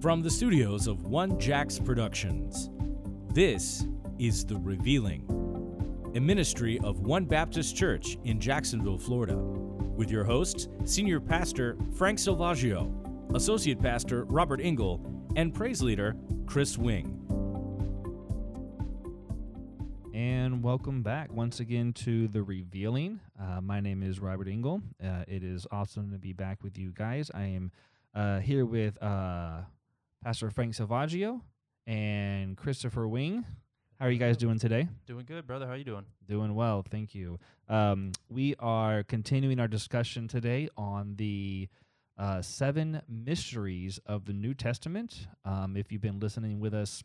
[0.00, 2.70] From the studios of One Jacks Productions,
[3.34, 3.86] this
[4.18, 5.26] is The Revealing,
[6.14, 12.18] a ministry of One Baptist Church in Jacksonville, Florida, with your hosts, Senior Pastor Frank
[12.18, 15.04] Silvaggio, Associate Pastor Robert Engel,
[15.36, 17.18] and Praise Leader Kris Wing.
[20.14, 23.20] And welcome back once again to The Revealing.
[23.38, 24.80] Uh, my name is Robert Engel.
[25.04, 27.30] Uh, it is awesome to be back with you guys.
[27.34, 27.70] I am
[28.14, 29.60] uh, here with uh,
[30.22, 31.40] Pastor Frank Salvaggio
[31.86, 33.42] and Christopher Wing.
[33.98, 34.86] How are you guys doing today?
[35.06, 35.66] Doing good, brother.
[35.66, 36.04] How are you doing?
[36.28, 37.38] Doing well, thank you.
[37.70, 41.68] Um, we are continuing our discussion today on the
[42.18, 45.26] uh, seven mysteries of the New Testament.
[45.46, 47.02] Um, if you've been listening with us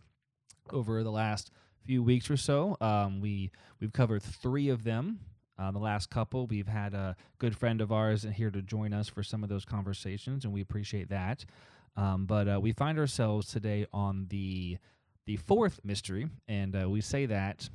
[0.72, 1.52] over the last
[1.86, 5.20] few weeks or so, um, we we've covered three of them.
[5.58, 9.08] Uh, the last couple, we've had a good friend of ours here to join us
[9.08, 11.46] for some of those conversations, and we appreciate that.
[11.98, 14.78] Um, but uh, we find ourselves today on the
[15.26, 17.70] the fourth mystery, and uh, we say that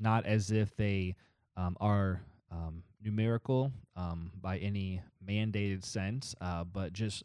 [0.00, 1.14] not as if they
[1.56, 7.24] um, are um, numerical um, by any mandated sense, uh, but just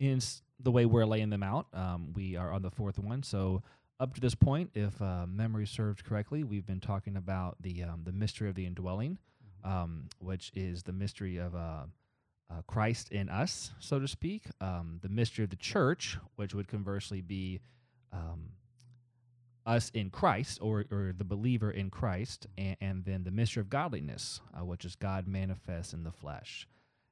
[0.00, 0.20] in
[0.58, 1.66] the way we're laying them out.
[1.72, 3.62] Um, we are on the fourth one, so
[4.00, 8.02] up to this point, if uh, memory serves correctly, we've been talking about the um,
[8.04, 9.18] the mystery of the indwelling,
[9.62, 11.54] um, which is the mystery of
[12.52, 14.44] uh, Christ in us, so to speak.
[14.60, 17.60] Um, the mystery of the church, which would conversely be
[18.12, 18.50] um,
[19.64, 23.70] us in Christ, or or the believer in Christ, and, and then the mystery of
[23.70, 26.66] godliness, uh, which is God manifest in the flesh.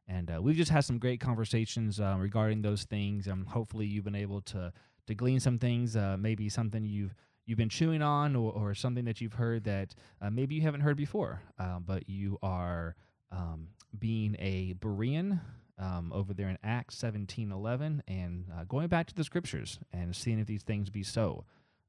[0.08, 3.28] And uh, we've just had some great conversations uh, regarding those things.
[3.28, 4.72] Um, hopefully, you've been able to
[5.06, 7.14] to glean some things, uh, maybe something you've
[7.46, 10.82] you've been chewing on, or, or something that you've heard that uh, maybe you haven't
[10.82, 12.96] heard before, uh, but you are
[13.32, 15.40] um, being a Berean
[15.78, 20.14] um, over there in Acts seventeen eleven, and uh, going back to the scriptures and
[20.14, 21.44] seeing if these things be so.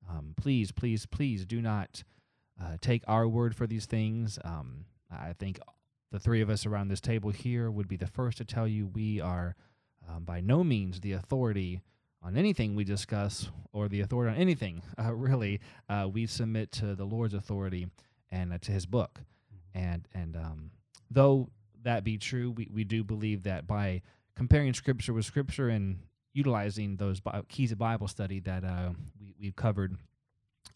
[0.09, 2.03] Um, please, please, please do not
[2.61, 4.39] uh, take our word for these things.
[4.43, 5.59] Um, I think
[6.11, 8.87] the three of us around this table here would be the first to tell you
[8.87, 9.55] we are
[10.09, 11.81] um, by no means the authority
[12.23, 14.81] on anything we discuss or the authority on anything.
[15.01, 15.59] Uh, really,
[15.89, 17.87] uh, we submit to the Lord's authority
[18.29, 19.19] and uh, to His book.
[19.73, 20.71] And and um,
[21.11, 21.49] though
[21.83, 24.01] that be true, we, we do believe that by
[24.35, 25.99] comparing Scripture with Scripture and
[26.33, 29.97] utilizing those bi- keys of Bible study that uh, we, we've covered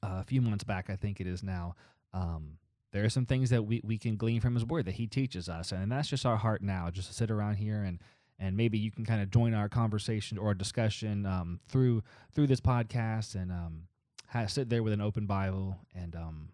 [0.03, 1.75] uh, a few months back, I think it is now.
[2.13, 2.57] Um,
[2.95, 5.49] there are some things that we, we can glean from his word that he teaches
[5.49, 7.99] us and that's just our heart now just to sit around here and
[8.39, 12.01] and maybe you can kind of join our conversation or discussion um, through
[12.33, 13.83] through this podcast and um,
[14.29, 16.47] ha- sit there with an open bible and um,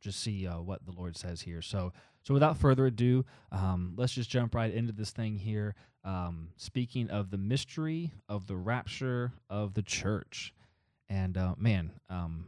[0.00, 1.92] just see uh, what the lord says here so
[2.28, 5.74] so without further ado um, let's just jump right into this thing here
[6.04, 10.52] um, speaking of the mystery of the rapture of the church
[11.08, 12.46] and uh, man um,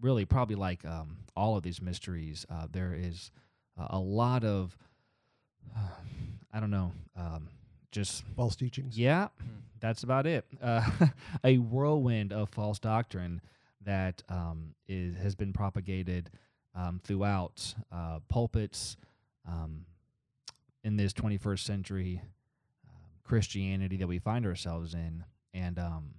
[0.00, 3.30] really probably like um, all of these mysteries, uh, there is
[3.80, 4.76] uh, a lot of,
[6.52, 7.48] I don't know, um,
[7.90, 8.98] just false teachings.
[8.98, 9.60] yeah, Hmm.
[9.80, 10.44] that's about it.
[10.62, 10.88] Uh,
[11.44, 13.40] a whirlwind of false doctrine
[13.84, 16.30] that um, is has been propagated
[16.74, 18.96] um, throughout uh, pulpits
[19.48, 19.86] um,
[20.82, 22.22] in this 21st century
[22.88, 26.14] um, Christianity that we find ourselves in, and um,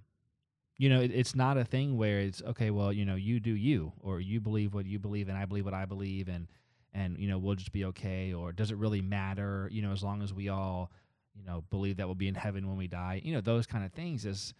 [0.78, 2.70] you know, it, it's not a thing where it's okay.
[2.70, 5.64] Well, you know, you do you, or you believe what you believe, and I believe
[5.64, 6.48] what I believe, and
[6.92, 8.32] and you know, we'll just be okay.
[8.32, 9.68] Or does it really matter?
[9.72, 10.90] You know, as long as we all
[11.38, 13.84] you know believe that we'll be in heaven when we die you know those kind
[13.84, 14.54] of things is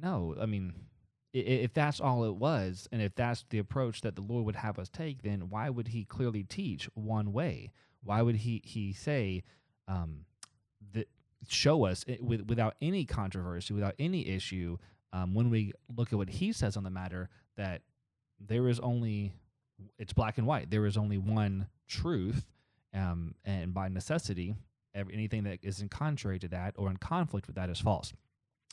[0.00, 0.72] no i mean
[1.32, 4.78] if that's all it was and if that's the approach that the lord would have
[4.78, 7.70] us take then why would he clearly teach one way
[8.02, 9.42] why would he he say
[9.86, 10.24] um
[10.92, 11.08] that
[11.48, 14.76] show us it, with, without any controversy without any issue
[15.12, 17.82] um, when we look at what he says on the matter that
[18.40, 19.32] there is only
[19.98, 22.46] it's black and white there is only one truth
[22.92, 24.54] um, and by necessity
[24.94, 28.12] every, anything that isn't contrary to that or in conflict with that is false.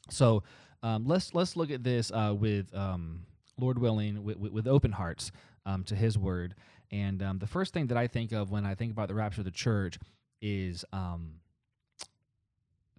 [0.10, 0.44] So
[0.84, 3.26] um, let's let's look at this uh, with um,
[3.60, 5.32] Lord willing, with, with, open hearts
[5.66, 6.56] um, to His Word.
[6.92, 9.42] And um, the first thing that I think of when I think about the rapture
[9.42, 9.98] of the church
[10.42, 11.42] is um,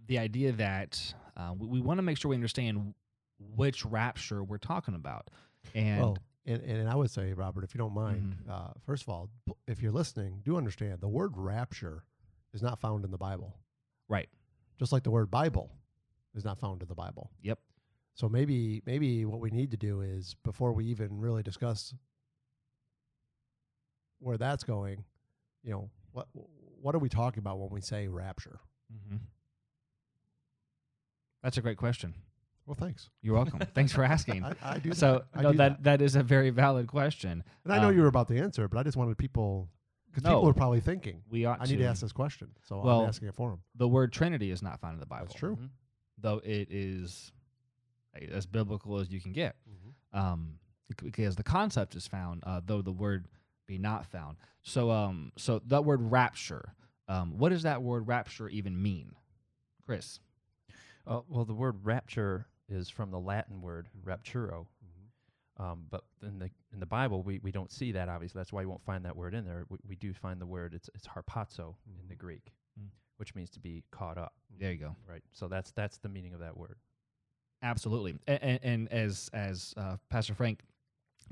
[0.06, 2.94] the idea that uh, we, we want to make sure we understand
[3.56, 5.30] which rapture we're talking about.
[5.74, 8.50] And Well, and, and I would say, Robert, if you don't mind, Mhm.
[8.50, 9.28] uh, first of all,
[9.66, 12.04] if you're listening, do understand the word rapture
[12.52, 13.54] is not found in the Bible.
[14.08, 14.28] right,
[14.78, 15.70] Just like the word Bible
[16.38, 17.30] is not found in the Bible.
[17.42, 17.58] yep,
[18.14, 21.92] So maybe maybe what we need to do is before we even really discuss
[24.20, 25.04] where that's going,
[25.62, 26.28] you know, what
[26.80, 28.60] what are we talking about when we say rapture?
[28.92, 29.16] Mm-hmm.
[31.42, 32.14] that's a great question.
[32.66, 33.08] Well, thanks.
[33.22, 33.60] You're welcome.
[33.74, 34.44] Thanks for asking.
[34.44, 34.92] I, I do.
[34.92, 35.38] so that.
[35.38, 37.42] I no, do that, that is a very valid question.
[37.64, 39.70] And I know um, you were about to answer, it, but I just wanted people
[40.10, 40.36] because No.
[40.36, 43.08] people are probably thinking, We ought I need to ask this question, so Well, I'm
[43.08, 43.60] asking it for them.
[43.76, 45.26] The word Trinity is not found in the Bible.
[45.26, 45.56] That's true.
[45.56, 45.68] Mhm.
[46.20, 47.32] Though it is
[48.32, 49.56] as biblical as you can get.
[49.68, 50.18] Mm-hmm.
[50.18, 50.58] um,
[51.02, 53.26] because the concept is found, uh, though the word
[53.66, 54.38] be not found.
[54.62, 56.72] So, um, so that word rapture,
[57.08, 59.12] um, what does that word rapture even mean,
[59.84, 60.18] Kris?
[61.06, 64.66] Uh, well, the word rapture is from the Latin word rapturo.
[64.66, 65.62] Mm-hmm.
[65.62, 68.08] Um, but in the in the Bible, we, we don't see that.
[68.08, 69.66] Obviously, that's why you won't find that word in there.
[69.68, 72.18] We, we do find the word it's it's harpazo in the Mhm.
[72.18, 72.88] Greek, Mm.
[73.18, 74.32] Which means to be caught up.
[74.58, 74.96] There you go.
[75.08, 75.22] Right.
[75.32, 76.76] So that's that's the meaning of that word.
[77.62, 80.60] Absolutely, and, and, and as as uh, Pastor Frank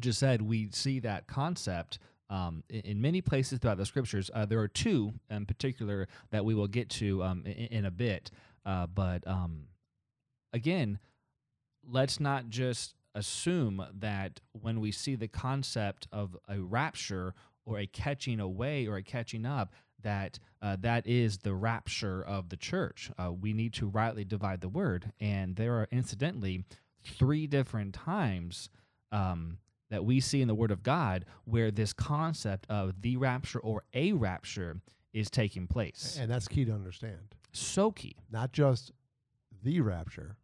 [0.01, 1.99] just said, we see that concept
[2.29, 4.31] um, in, in many places throughout the scriptures.
[4.35, 7.91] Uh, there are two in particular that we will get to um, in, in a
[7.91, 8.31] bit,
[8.65, 9.67] uh, but um,
[10.53, 10.99] again,
[11.89, 17.35] let's not just assume that when we see the concept of a rapture
[17.67, 22.49] or a catching away or a catching up that uh, that is the rapture of
[22.49, 23.11] the church.
[23.19, 26.65] Uh, we need to rightly divide the word, and there are incidentally
[27.05, 28.69] three different times
[29.13, 29.59] um,
[29.91, 33.85] that we see in the Word of God where this concept of the rapture or
[33.95, 34.81] a rapture
[35.13, 36.19] is taking place.
[36.21, 37.35] And that's key to understand.
[37.53, 38.17] So key.
[38.31, 38.93] Not just
[39.63, 40.37] the rapture,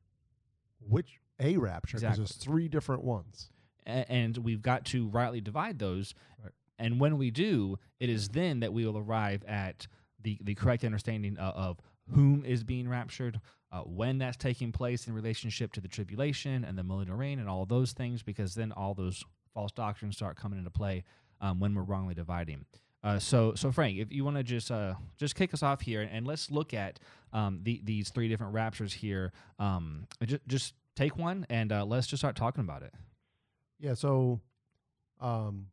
[0.81, 2.25] which a rapture, because Exactly.
[2.25, 3.51] there's three different ones.
[3.85, 6.15] And we've got to rightly divide those.
[6.43, 6.53] Right.
[6.79, 9.87] And when we do, it is then that we will arrive at
[10.21, 11.81] the, the correct understanding of, of
[12.15, 13.41] whom is being raptured,
[13.71, 17.49] uh, when that's taking place in relationship to the tribulation and the millennial reign and
[17.49, 19.25] all those things, because then all those
[19.55, 21.05] false doctrines start coming into play
[21.41, 22.65] um, when we're wrongly dividing.
[23.05, 26.09] Uh, so, so Frank, if you want to just uh, just kick us off here,
[26.13, 27.01] and let's look at
[27.33, 29.33] um, the, these three different raptures here.
[29.59, 32.95] Um, just, just take one, and uh, let's just start talking about it.
[33.81, 33.95] Yeah.
[33.95, 34.41] So,
[35.21, 35.67] um,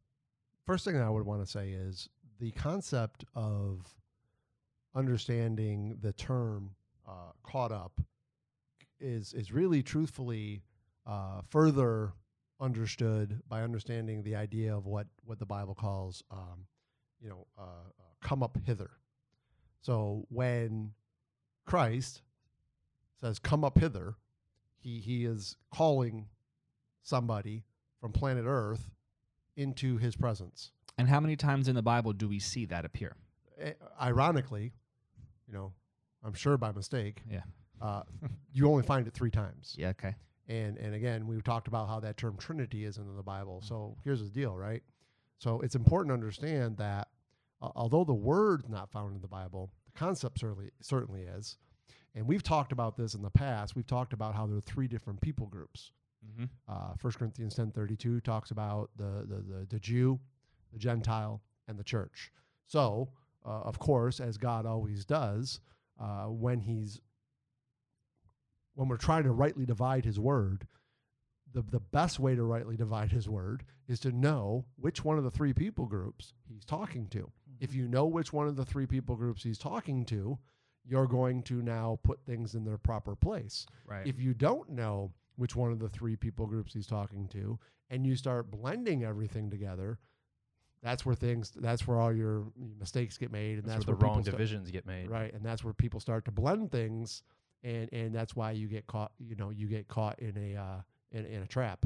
[0.69, 3.91] first thing I would want to say is the concept of
[4.93, 6.75] understanding the term
[7.07, 7.99] uh, "caught up"
[8.99, 10.61] is is really, truthfully,
[11.07, 12.13] uh, further
[12.59, 16.67] understood by understanding the idea of what what the Bible calls, um,
[17.19, 18.91] you know, uh, uh, "come up hither."
[19.81, 20.93] So when
[21.65, 22.21] Christ
[23.19, 24.17] says "come up hither,"
[24.77, 26.27] he he is calling
[27.01, 27.63] somebody
[27.99, 28.91] from planet Earth
[29.59, 30.71] into his presence.
[30.97, 33.15] And how many times in the Bible do we see that appear?
[33.59, 34.73] Eh, Ironically,
[35.47, 35.73] you know,
[36.23, 37.41] I'm sure by mistake, Yeah.
[37.81, 38.03] uh,
[38.53, 39.75] you only find it three times.
[39.77, 39.89] Yeah.
[39.89, 40.15] Okay.
[40.47, 43.61] And and again, we've talked about how that term Trinity is in the Bible.
[43.61, 44.81] So here's the deal, right?
[45.37, 47.07] So it's important to understand that
[47.61, 51.57] uh, although the word's not found in the Bible, the concept certainly certainly is.
[52.15, 53.75] And we've talked about this in the past.
[53.75, 55.91] We've talked about how there are three different people groups.
[56.25, 56.45] Mm-hmm.
[56.67, 60.19] Uh, 1 Corinthians 10.32 talks about the, the, the, the Jew,
[60.73, 62.31] the Gentile, and the church.
[62.65, 63.09] So,
[63.45, 65.59] uh, of course, as God always does,
[65.99, 67.01] uh, when he's
[68.75, 70.65] when we're trying to rightly divide his word,
[71.53, 75.25] the, the best way to rightly divide his word is to know which one of
[75.25, 77.29] the three people groups he's talking to.
[77.59, 80.37] If you know which one of the three people groups he's talking to,
[80.85, 83.65] you're going to now put things in their proper place.
[83.85, 84.07] Right.
[84.07, 87.57] If you don't know which one of the three people groups he's talking to,
[87.89, 89.97] and you start blending everything together,
[90.83, 92.45] that's where things that's where all your
[92.79, 95.09] mistakes get made, and That's, that's, where the people wrong start- divisions get made.
[95.09, 95.33] right?
[95.33, 97.23] And that's where people start to blend things,
[97.63, 99.11] and and that's why you get caught.
[99.17, 100.81] You know, you get caught in a uh,
[101.11, 101.85] in, in a trap.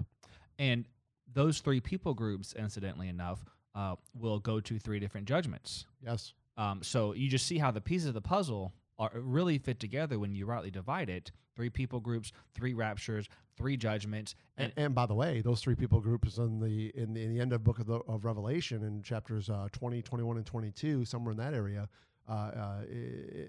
[0.60, 0.86] and
[1.34, 3.44] those three people groups, incidentally enough,
[3.74, 5.86] uh, will go to three different judgments.
[6.06, 6.34] Yes.
[6.58, 8.72] Um, so you just see how the pieces of the puzzle
[9.14, 11.32] are really fit together when you rightly divide it.
[11.56, 15.76] Three people groups, three raptures, three judgments, And, and, and by the way, those three
[15.76, 18.84] people groups in the in the, in the end of book of, the, of Revelation
[18.84, 21.88] in chapters uh, 20, 21, and 22, somewhere in that area,
[22.28, 23.48] uh, uh, i-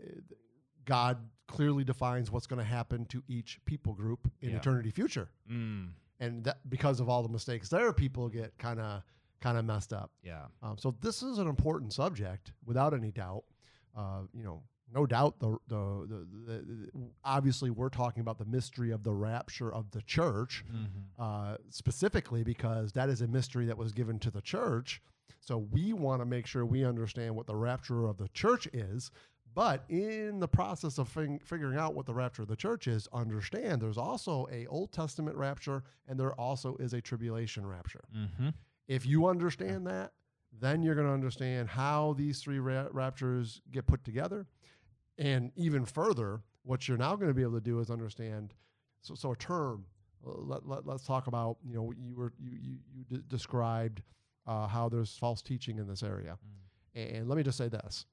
[0.84, 4.56] God clearly defines what's going to happen to each people group in Yeah.
[4.56, 5.30] eternity future.
[5.50, 5.88] mm,
[6.20, 9.02] And that, because of all the mistakes there, people get kind of
[9.40, 10.10] kind of messed up.
[10.22, 13.44] yeah, Um, so this is an important subject, without any doubt.
[13.94, 14.62] Uh, you know,
[14.94, 15.38] no doubt.
[15.40, 16.90] The the, the the the
[17.24, 20.64] obviously we're talking about the mystery of the rapture of the church,
[21.18, 25.02] uh, specifically because that is a mystery that was given to the church.
[25.40, 29.10] So we want to make sure we understand what the rapture of the church is.
[29.54, 33.06] But in the process of fig- figuring out what the rapture of the church is,
[33.12, 38.04] understand there's also a Old Testament rapture and there also is a tribulation rapture.
[38.16, 38.48] mm-hmm.
[38.88, 40.12] If you understand that,
[40.60, 44.46] then you're going to understand how these three ra- raptures get put together.
[45.18, 48.54] And even further, what you're now going to be able to do is understand
[49.00, 49.84] So, so a term.
[50.26, 51.58] uh, Let, let, let's talk about.
[51.64, 54.02] You know, you were you you, you d- described
[54.46, 56.36] uh, how there's false teaching in this area,
[56.96, 57.16] Mm.
[57.16, 58.06] and let me just say this: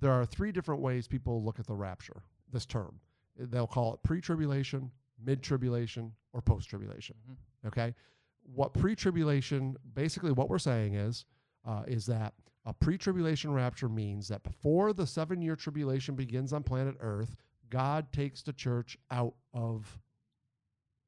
[0.00, 2.22] there are three different ways people look at the rapture.
[2.52, 3.00] This term,
[3.36, 4.90] they'll call it pre-tribulation,
[5.24, 7.16] mid-tribulation, or post-tribulation.
[7.30, 7.68] Mhm.
[7.68, 7.94] Okay,
[8.42, 11.24] what pre-tribulation basically what we're saying is
[11.64, 12.34] uh, is that
[12.66, 17.36] a pre-tribulation rapture means that before the seven-year tribulation begins on planet Earth,
[17.68, 19.98] God takes the church out of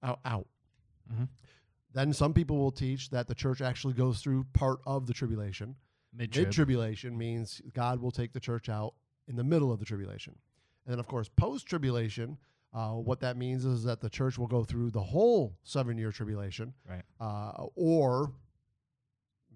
[0.02, 0.48] out out.
[1.10, 1.28] Mhm.
[1.92, 5.76] Then some people will teach that the church actually goes through part of the tribulation.
[6.12, 8.94] Mid tribulation means God will take the church out
[9.28, 10.36] in the middle of the tribulation.
[10.84, 12.38] And then, of course, post tribulation,
[12.72, 16.12] uh, what that means is that the church will go through the whole seven year
[16.12, 16.74] tribulation.
[16.88, 17.02] Right.
[17.18, 18.32] Uh, or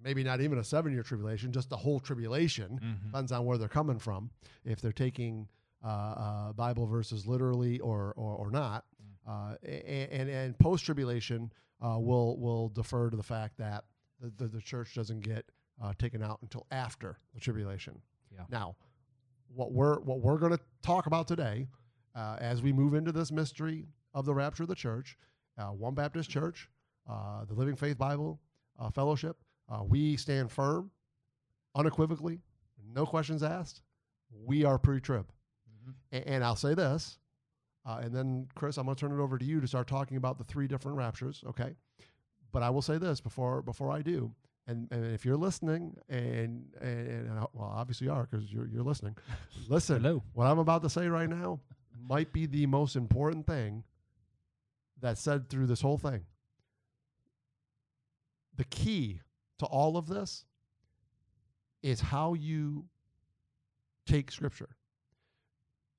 [0.02, 2.80] maybe not even a seven year tribulation, just the whole tribulation.
[2.82, 3.06] Mhm.
[3.06, 4.30] Depends on where they're coming from.
[4.64, 5.48] If they're taking
[5.84, 8.84] uh, uh, Bible verses literally or, or, or not.
[9.26, 11.50] Uh, a- and, and post tribulation
[11.82, 13.84] uh, will will defer to the fact that
[14.20, 15.44] the, the, the church doesn't get
[15.82, 17.98] uh, taken out until after the tribulation.
[18.30, 18.40] Yeah.
[18.50, 18.76] Now,
[19.54, 21.66] what we're what we're going to talk about today,
[22.14, 25.16] uh, as we move into this mystery of the rapture of the church,
[25.58, 26.68] uh, One Baptist Church,
[27.08, 28.38] uh, the Living Faith Bible
[28.78, 29.38] uh, Fellowship,
[29.70, 30.90] uh, we stand firm,
[31.74, 32.40] unequivocally,
[32.94, 33.82] no questions asked.
[34.44, 35.26] We are pre-trib,
[35.70, 35.94] Mhm.
[36.12, 37.18] A- and I'll say this,
[37.84, 40.16] uh, and then Kris, I'm going to turn it over to you to start talking
[40.16, 41.42] about the three different raptures.
[41.46, 41.74] Okay,
[42.52, 44.32] but I will say this before before I do,
[44.66, 48.66] and, and if you're listening, and and, and I- well, obviously you are because you're
[48.68, 49.16] you're listening.
[49.68, 50.22] Listen, Hello.
[50.32, 51.60] what I'm about to say right now
[51.98, 53.84] might be the most important thing
[55.00, 56.24] that's said through this whole thing.
[58.56, 59.20] The key
[59.60, 60.44] to all of this
[61.82, 62.84] is how you
[64.06, 64.68] take scripture.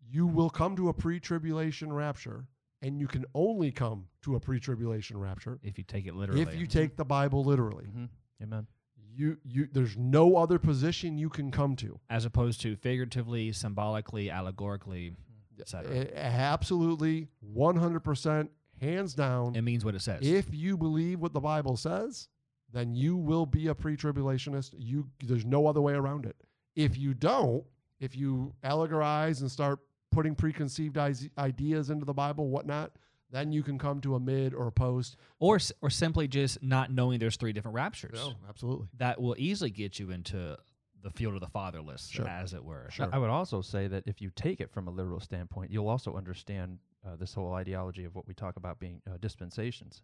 [0.09, 2.45] You will come to a pre tribulation rapture,
[2.81, 6.41] and you can only come to a pre tribulation rapture If you take it literally.
[6.41, 7.85] if you take the Bible literally.
[7.85, 8.09] Mhm.
[8.43, 8.67] Amen.
[9.13, 11.99] You, you, there's no other position you can come to.
[12.09, 15.15] as opposed to figuratively, symbolically, allegorically,
[15.59, 16.07] etc.
[16.15, 18.47] Absolutely, 100%,
[18.79, 19.55] hands down.
[19.55, 20.21] It means what it says.
[20.21, 22.29] If you believe what the Bible says,
[22.73, 24.73] then you will be a pre-tribulationist.
[24.77, 26.35] You there's no other way around it.
[26.75, 27.63] If you don't,
[27.99, 29.79] if you allegorize and start
[30.11, 30.97] putting preconceived
[31.37, 32.91] ideas into the Bible, whatnot,
[33.31, 35.15] then you can come to a mid or a post.
[35.39, 38.13] or or simply just not knowing there's three different raptures.
[38.15, 38.87] No, absolutely.
[38.97, 40.57] That will easily get you into
[41.03, 42.27] the field of the fatherless, Sure.
[42.27, 42.87] as it were.
[42.91, 43.09] Sure.
[43.11, 46.15] I would also say that if you take it from a literal standpoint, you'll also
[46.15, 50.03] understand uh, this whole ideology of what we talk about being uh, dispensations.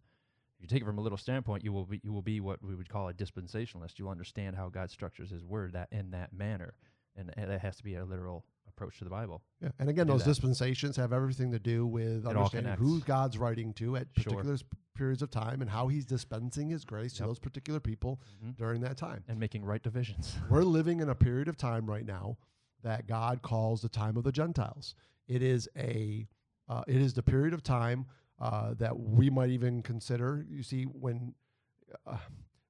[0.57, 2.63] If you take it from a literal standpoint, you will be you will be what
[2.63, 3.97] we would call a dispensationalist.
[3.99, 6.73] You'll understand how God structures His Word that in that manner,
[7.15, 9.41] and, and that has to be a literal approach to the Bible.
[9.61, 9.69] Yeah.
[9.79, 10.29] And again, those that.
[10.31, 12.99] dispensations have everything to do with all understanding who.
[13.01, 14.23] God's writing to at Sure.
[14.33, 14.57] particular
[14.95, 18.57] periods of time and how he's dispensing his grace to those particular people Mhm.
[18.57, 19.23] during that time.
[19.27, 20.35] And making right divisions.
[20.49, 22.37] We're living in a period of time right now
[22.83, 24.95] that God calls the time of the Gentiles.
[25.27, 26.27] It is a
[26.69, 28.05] uh, it is the period of time
[28.39, 30.45] uh, that we might even consider.
[30.49, 31.33] You see, when
[32.05, 32.17] uh,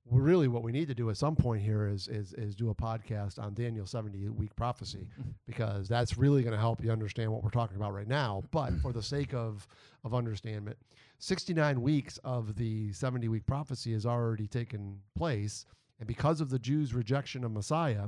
[0.09, 2.75] really what we need to do at some point here is is is do a
[2.75, 5.07] podcast on Daniel seventy week prophecy
[5.47, 8.43] because that's really going to help you understand what we're talking about right now.
[8.51, 9.67] But for the sake of
[10.03, 10.73] of understanding,
[11.19, 15.65] sixty nine weeks of the seventy week prophecy has already taken place,
[15.99, 18.07] and because of the Jews' rejection of Messiah,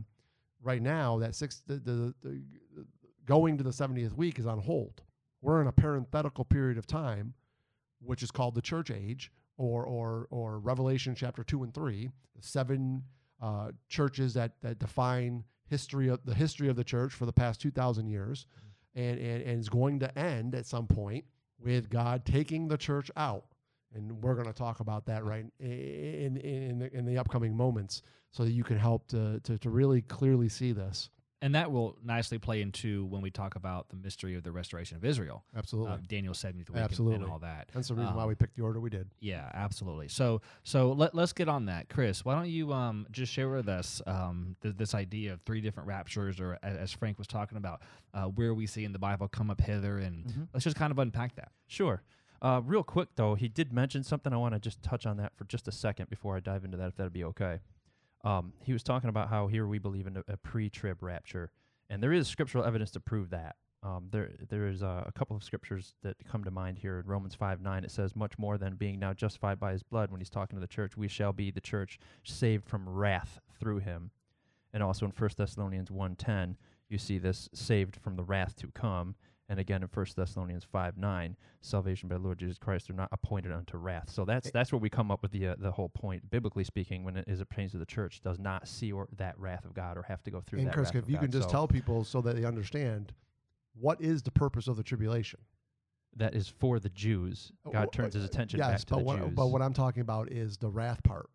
[0.62, 2.42] right now that six the, the, the
[3.26, 5.02] going to the seventieth week is on hold.
[5.42, 7.34] We're in a parenthetical period of time,
[8.00, 12.42] which is called the church age, or or or Revelation chapter two and three, the
[12.42, 13.04] seven
[13.42, 17.62] uh, churches that that define history of the history of the church for the past
[17.62, 18.48] two thousand years,
[18.96, 21.26] and, and and is going to end at some point
[21.60, 23.46] with God taking the church out,
[23.94, 27.56] and we're going to talk about that right in in in the, in the upcoming
[27.56, 28.02] moments,
[28.32, 31.10] so that you can help to to, to really clearly see this.
[31.42, 34.98] And that will nicely play into when we talk about the mystery of the restoration
[34.98, 37.30] of Israel, Absolutely, um, Daniel 70th week, and- and, Absolutely.
[37.30, 37.70] all that.
[37.74, 39.10] that's the reason why um, we picked the order we did.
[39.22, 40.10] Yeah, absolutely.
[40.10, 42.26] So, so let, let's get on that, Kris.
[42.26, 45.88] Why don't you um, just share with us um, th- this idea of three different
[45.88, 49.30] raptures, or a- as Frank was talking about, uh, where we see in the Bible
[49.30, 50.48] come up hither, and Mhm.
[50.54, 51.54] let's just kind of unpack that.
[51.68, 52.04] Sure.
[52.42, 54.34] Uh, real quick though, he did mention something.
[54.34, 56.76] I want to just touch on that for just a second before I dive into
[56.78, 57.60] that, if that'd be okay.
[58.24, 61.52] Um, he was talking about how here we believe in a, a pre-trib rapture,
[61.90, 63.56] and there is scriptural evidence to prove that.
[63.82, 67.00] Um, there, there is uh, a couple of scriptures that come to mind here.
[67.00, 70.12] In Romans five nine, it says, "Much more than being now justified by His blood."
[70.12, 73.80] When he's talking to the church, we shall be the church saved from wrath through
[73.80, 74.12] Him.
[74.74, 76.58] And also in First Thessalonians one ten,
[76.90, 79.16] you see this saved from the wrath to come.
[79.52, 83.10] And again in First Thessalonians five nine, salvation by the Lord Jesus Christ they're not
[83.12, 84.10] appointed unto wrath.
[84.12, 87.04] So that's that's where we come up with the uh, the whole point, biblically speaking,
[87.04, 89.74] when it as it pertains to the church, does not see or that wrath of
[89.74, 91.22] God or have to go through And that Kris, wrath if you God.
[91.24, 93.12] can just So tell people so that they understand
[93.74, 95.40] what is the purpose of the tribulation.
[96.16, 97.52] that is for the Jews.
[97.66, 99.34] Uh, God turns his uh, attention yes, back to but the what, Jews.
[99.36, 101.30] But what I'm talking about is the wrath part.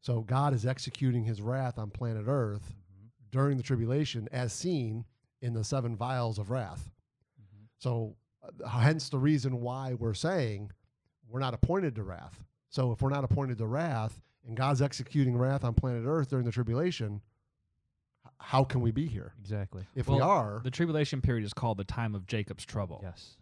[0.00, 5.04] So God is executing His wrath on planet Earth Mhm, during the tribulation, as seen
[5.42, 6.90] in the seven vials of wrath.
[7.80, 8.14] So,
[8.64, 10.70] uh, hence the reason why we're saying
[11.28, 12.44] we're not appointed to wrath.
[12.68, 16.44] So, if we're not appointed to wrath, and God's executing wrath on planet Earth during
[16.46, 17.20] the tribulation,
[18.24, 19.34] h- how can we be here?
[19.40, 19.84] Exactly.
[19.94, 23.00] If we are, The tribulation period is called the time of Jacob's trouble.
[23.02, 23.36] Yes.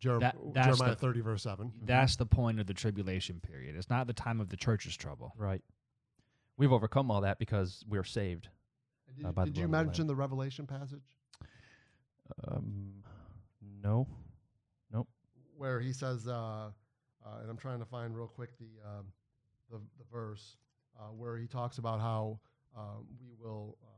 [0.00, 1.72] Jer- that- that's Jeremiah the- 30, verse 7.
[1.84, 3.76] That's the point of the tribulation period.
[3.76, 5.32] It's not the time of the church's trouble.
[5.36, 5.62] Right.
[6.58, 8.48] We've overcome all that because we're saved.
[9.06, 11.16] Did, Uh, you- by the did you blood of the mention the Revelation passage
[12.48, 13.01] Um,
[13.82, 14.06] no.
[14.92, 15.08] Nope.
[15.56, 16.70] Where he says, uh,
[17.24, 19.06] uh, and I'm trying to find real quick the um,
[19.70, 20.56] the, the verse
[20.98, 22.38] uh, where he talks about how
[22.76, 23.91] uh, we will uh,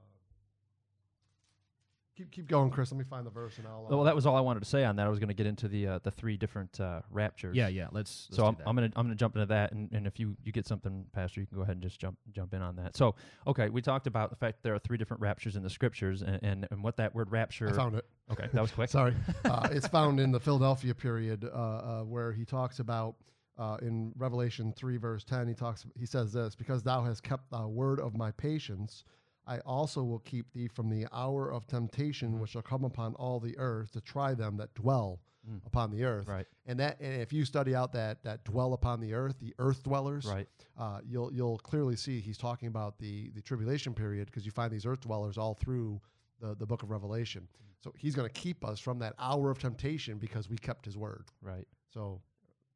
[2.16, 2.92] keep keep going, Kris.
[2.92, 3.86] Let me find the verse and I'll.
[3.86, 5.06] Uh, Well, that was all I wanted to say on that.
[5.06, 7.56] I was going to get into the uh, the three different uh, raptures.
[7.56, 7.88] Yeah, yeah.
[7.92, 8.28] Let's.
[8.30, 8.68] let's so do I'm, that.
[8.68, 11.40] I'm gonna I'm gonna jump into that, and, and if you, you get something, Pastor,
[11.40, 12.96] you can go ahead and just jump jump in on that.
[12.96, 13.14] So
[13.46, 16.40] okay, we talked about the fact there are three different raptures in the scriptures, and,
[16.42, 17.68] and, and what that word rapture.
[17.68, 18.06] I found it.
[18.30, 18.90] okay, that was quick.
[18.94, 23.16] Sorry, uh, it's found in the Philadelphia period uh, uh, where he talks about.
[23.56, 25.86] Uh, in Revelation 3, verse 10, he talks.
[25.96, 29.04] He says this: "Because thou hast kept the word of my patience,
[29.46, 32.38] I also will keep thee from the hour of temptation Mhm.
[32.40, 36.04] which shall come upon all the earth to try them that dwell Mm, upon the
[36.04, 39.38] earth." right, And that, and if you study out that that dwell upon the earth,
[39.40, 40.48] the earth dwellers, right,
[40.78, 44.72] uh, you'll you'll clearly see he's talking about the the tribulation period because you find
[44.72, 46.00] these earth dwellers all through
[46.40, 47.46] the the book of Revelation.
[47.82, 50.96] So he's going to keep us from that hour of temptation because we kept his
[50.96, 51.26] word.
[51.42, 51.68] right.
[51.90, 52.22] So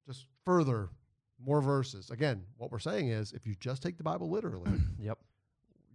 [0.06, 0.90] just further,
[1.38, 2.10] more verses.
[2.10, 5.18] Again, what we're saying is if you just take the Bible literally, Yep.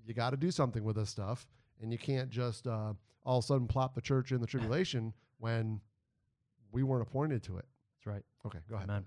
[0.06, 1.48] You got to do something with this stuff,
[1.82, 5.14] and you can't just uh, all of a sudden plop the church in the tribulation
[5.40, 5.80] when
[6.72, 7.66] we weren't appointed to it.
[7.96, 8.24] That's right.
[8.46, 8.90] Okay, go ahead.
[8.90, 9.06] Amen.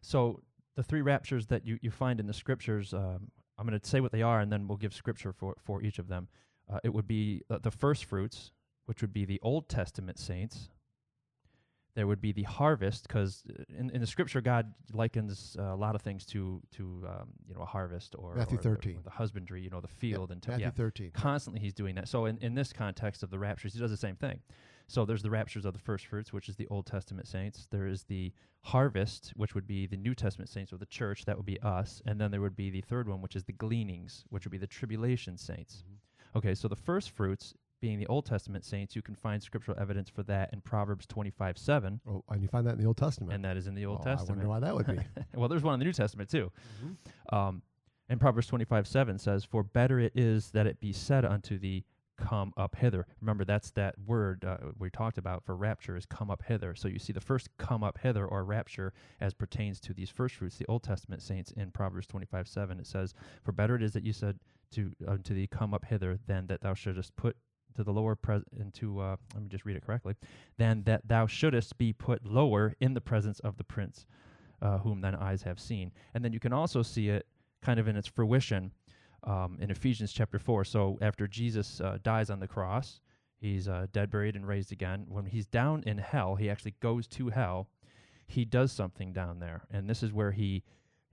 [0.00, 0.42] So
[0.76, 4.00] the three raptures that you, you find in the scriptures, um, I'm going to say
[4.00, 6.28] what they are, and then we'll give scripture for, for each of them.
[6.72, 8.52] Uh, it would be uh, the first fruits,
[8.86, 10.68] which would be the Old Testament saints.
[11.96, 13.42] There would be the harvest, because
[13.76, 17.54] in, in the scripture, God likens uh, a lot of things to to um, you
[17.54, 18.96] know a harvest or Matthew or the- 13.
[18.98, 21.10] or the, husbandry, you know, the field and t- Matthew yeah, 13.
[21.12, 22.06] constantly he's doing that.
[22.06, 24.40] So in, in this context of the raptures, he does the same thing.
[24.88, 27.66] So there's the raptures of the first fruits, which is the Old Testament saints.
[27.70, 31.36] There is the harvest, which would be the New Testament saints or the church, that
[31.36, 32.02] would be us.
[32.06, 34.58] And then there would be the third one, which is the gleanings, which would be
[34.58, 35.82] the tribulation saints.
[36.36, 40.08] Okay, so the first fruits being the Old Testament saints, you can find scriptural evidence
[40.08, 43.32] for that in Proverbs 25 7, Oh, and you find that in the Old Testament.
[43.34, 44.42] and that is in the Old Oh, Testament.
[44.42, 45.22] I wonder why that would be.
[45.38, 46.50] well, there's one in the New Testament too.
[46.84, 47.34] Mhm.
[47.36, 47.62] Um,
[48.08, 51.84] and Proverbs 25, 7 says, For better it is that it be said unto thee,
[52.18, 53.06] Come up hither.
[53.20, 56.74] Remember, that's that word uh, we talked about for rapture is come up hither.
[56.74, 60.36] So you see the first come up hither or rapture as pertains to these first
[60.36, 62.80] fruits, the Old Testament saints in Proverbs 25, 7.
[62.80, 63.12] It says,
[63.44, 64.38] For better it is that you said
[64.70, 67.36] to unto thee, Come up hither, than that thou shouldest put
[67.76, 70.14] to the lower pres into uh, let me just read it correctly,
[70.58, 74.06] than that thou shouldest be put lower in the presence of the prince,
[74.62, 75.92] uh, whom thine eyes have seen.
[76.14, 77.26] And then you can also see it
[77.62, 78.72] kind of in its fruition
[79.24, 80.64] um, in Ephesians chapter 4.
[80.64, 83.00] So after Jesus uh, dies on the cross,
[83.38, 85.06] he's uh, dead, buried, and raised again.
[85.08, 87.68] When he's down in hell, he actually goes to hell.
[88.26, 90.64] He does something down there, and this is where he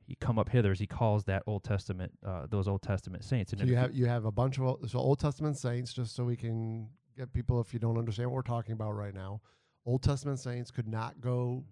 [0.05, 0.71] he come up hither.
[0.71, 3.51] as He calls that Old Testament uh, those Old Testament saints.
[3.53, 6.15] And So you have you have a bunch of Old, so Old Testament saints, just
[6.15, 9.41] so we can get people if you don't understand what we're talking about right now.
[9.85, 11.63] Old Testament saints could not go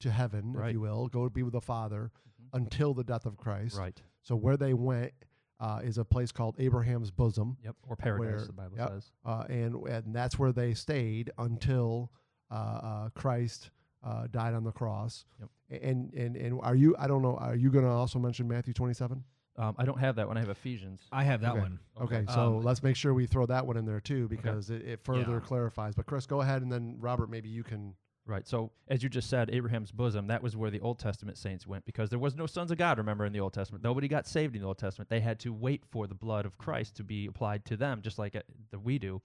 [0.00, 2.10] to heaven, if you will, go be with the Father
[2.42, 2.48] Mhm.
[2.60, 3.76] until the death of Christ.
[3.78, 4.00] right.
[4.22, 5.12] So where they went
[5.60, 7.76] uh, is a place called Abraham's bosom, Yep.
[7.88, 8.88] Or paradise, Where- the Bible yep.
[8.90, 9.12] says.
[9.24, 12.10] uh, and and that's where they stayed until
[12.50, 13.70] uh, uh, Christ
[14.04, 15.24] uh, died on the cross.
[15.40, 15.82] Yep.
[15.82, 16.94] And and and are you?
[16.98, 17.36] I don't know.
[17.36, 19.24] Are you going to also mention Matthew twenty seven?
[19.56, 20.36] Um, I don't have that one.
[20.38, 21.02] I have Ephesians.
[21.12, 21.60] I have that Okay.
[21.60, 21.78] one.
[22.00, 22.24] Okay, okay.
[22.32, 25.00] so Um, let's make sure we throw that one in there too because it, it
[25.04, 25.40] further Yeah.
[25.40, 25.94] clarifies.
[25.94, 27.94] But Kris, go ahead, and then Robert, maybe you can.
[28.24, 28.46] Right.
[28.46, 31.84] So as you just said, Abraham's bosom, that was where the Old Testament saints went
[31.84, 33.82] because there was no sons of God, remember, in the Old Testament.
[33.84, 35.10] Nobody got saved in the Old Testament.
[35.10, 38.18] They had to wait for the blood of Christ to be applied to them, just
[38.18, 39.20] like uh, that we do.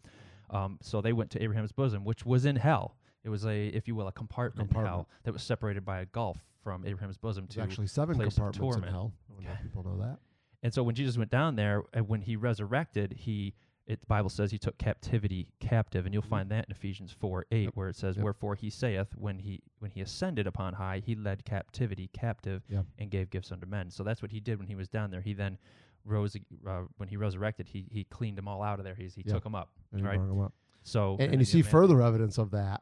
[0.50, 2.98] Um, so they went to Abraham's bosom, which was in hell.
[3.24, 4.94] It was a, if you will, a compartment, Compartment.
[4.96, 8.38] hell that was separated by a gulf from Abraham's bosom There's to actually seven place
[8.38, 8.92] of compartments in torment.
[8.92, 9.14] hell.
[9.40, 10.18] I know if people know that.
[10.64, 13.54] And so when Jesus went down there, and when he resurrected, he
[13.86, 17.46] it the Bible says he took captivity captive, and you'll find that in Ephesians four
[17.52, 17.76] eight, Yep.
[17.76, 18.24] where it says, Yep.
[18.26, 22.86] "Wherefore he saith, when he when he ascended upon high, he led captivity captive Yep.
[22.98, 25.22] and gave gifts unto men." So that's what he did when he was down there.
[25.22, 25.58] He then
[26.04, 27.70] rose uh, when he resurrected.
[27.70, 28.96] He he cleaned them all out of there.
[28.96, 29.70] He's, he took them up.
[29.94, 30.18] And, right.
[30.18, 30.54] brought 'em up.
[30.84, 32.82] So and, and you see further evidence of that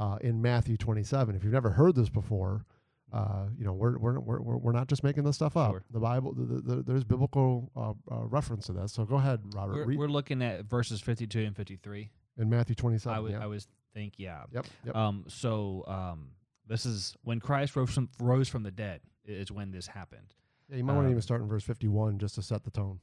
[0.00, 1.36] uh, in Matthew 27.
[1.36, 2.64] If you've never heard this before,
[3.12, 5.72] uh, you know we're, we're we're we're we're not just making this stuff up.
[5.72, 5.84] Sure.
[5.90, 8.92] The Bible, the, the, the, there's biblical uh, uh, reference to this.
[8.92, 9.86] So go ahead, Robert.
[9.86, 12.10] We're, we're looking at verses 52 and 53.
[12.38, 13.16] in Matthew 27.
[13.16, 13.42] I would yeah.
[13.42, 14.44] I would think yeah.
[14.52, 14.66] yep.
[14.86, 14.96] Yep.
[14.96, 16.30] Um so um
[16.66, 20.34] this is when Christ rose from rose from the dead is when this happened.
[20.70, 22.70] yeah, you might want to um, even start in verse 51 just to set the
[22.70, 23.00] tone.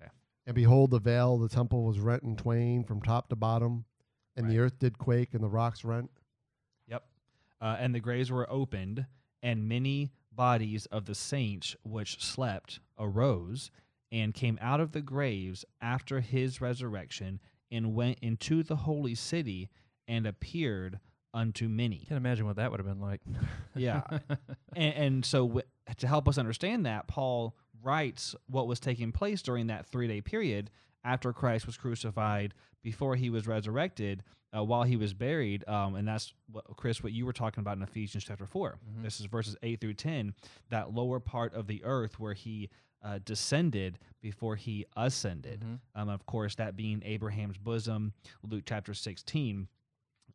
[0.00, 0.10] Okay.
[0.46, 3.84] And behold, the veil of the temple was rent in twain from top to bottom,
[4.38, 6.10] and the earth did quake, and the rocks rent.
[6.88, 7.04] Yep.
[7.60, 9.06] Uh, and the graves were opened,
[9.42, 13.70] and many bodies of the saints which slept arose
[14.10, 19.68] and came out of the graves after his resurrection and went into the holy city
[20.06, 21.00] and appeared
[21.34, 21.98] unto many.
[22.08, 23.20] Can't imagine what that would have been like.
[23.74, 24.02] Yeah.
[24.76, 25.66] and, and so w-
[25.98, 30.20] to help us understand that, Paul writes what was taking place during that three day
[30.20, 30.70] period
[31.04, 34.22] after Christ was crucified, before he was resurrected,
[34.56, 35.66] uh, while he was buried.
[35.68, 38.78] Um, and that's what, Kris, what you were talking about in Ephesians chapter 4.
[38.78, 39.02] Mhm.
[39.02, 40.34] This is verses 8 through 10,
[40.70, 45.60] that lower part of the earth where he uh, descended before he ascended.
[45.60, 45.78] Mhm.
[45.94, 49.68] Um, of course, that being Abraham's bosom, Luke chapter 16.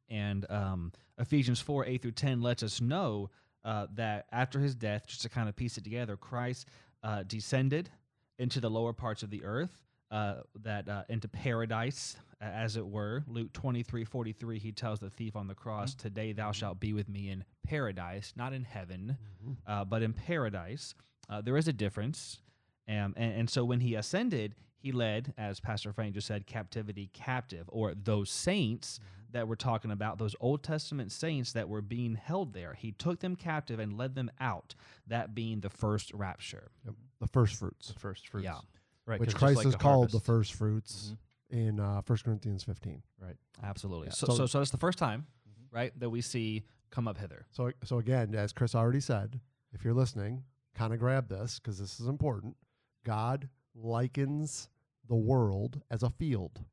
[0.09, 3.29] And um, Ephesians 4 8 through 10 lets us know
[3.65, 6.67] uh, that after his death, just to kind of piece it together, Christ
[7.01, 7.89] uh, descended
[8.37, 9.77] into the lower parts of the earth,
[10.13, 13.23] uh, that uh, into paradise, as it were.
[13.27, 17.09] Luke 23 43, he tells the thief on the cross, Today thou shalt be with
[17.09, 19.17] me in paradise, not in heaven,
[19.65, 20.93] uh, but in paradise.
[21.29, 22.39] Uh, there is a difference.
[22.87, 27.09] Um, and, and so when he ascended, he led, as Pastor Frank just said, captivity
[27.13, 28.99] captive, or those saints
[29.31, 32.75] that we're talking about, those Old Testament saints that were being held there.
[32.75, 34.75] He took them captive and led them out,
[35.07, 36.69] that being the first rapture.
[36.85, 36.95] Yep.
[37.21, 38.45] The first fruits, The first fruits.
[38.45, 38.59] Yeah.
[39.05, 39.19] Right.
[39.19, 41.13] which Christ like is called the first fruits
[41.51, 41.57] Mhm.
[41.57, 43.03] in uh, 1 Corinthians 15.
[43.19, 43.35] Right.
[43.61, 44.07] Absolutely.
[44.07, 44.13] Yeah.
[44.13, 45.67] So, So- so, that's the first time, Mhm.
[45.71, 47.45] right, that we see come up hither.
[47.51, 49.41] So, so again, as Chris already said,
[49.73, 52.55] if you're listening, kind of grab this because this is important.
[53.03, 54.69] God likens
[55.05, 56.63] the world as a field,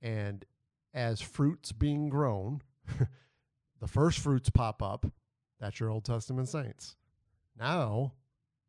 [0.00, 0.44] and
[0.94, 2.62] as fruits being grown,
[3.80, 5.06] the first fruits pop up.
[5.58, 6.96] That's your Old Testament saints.
[7.56, 8.14] Now,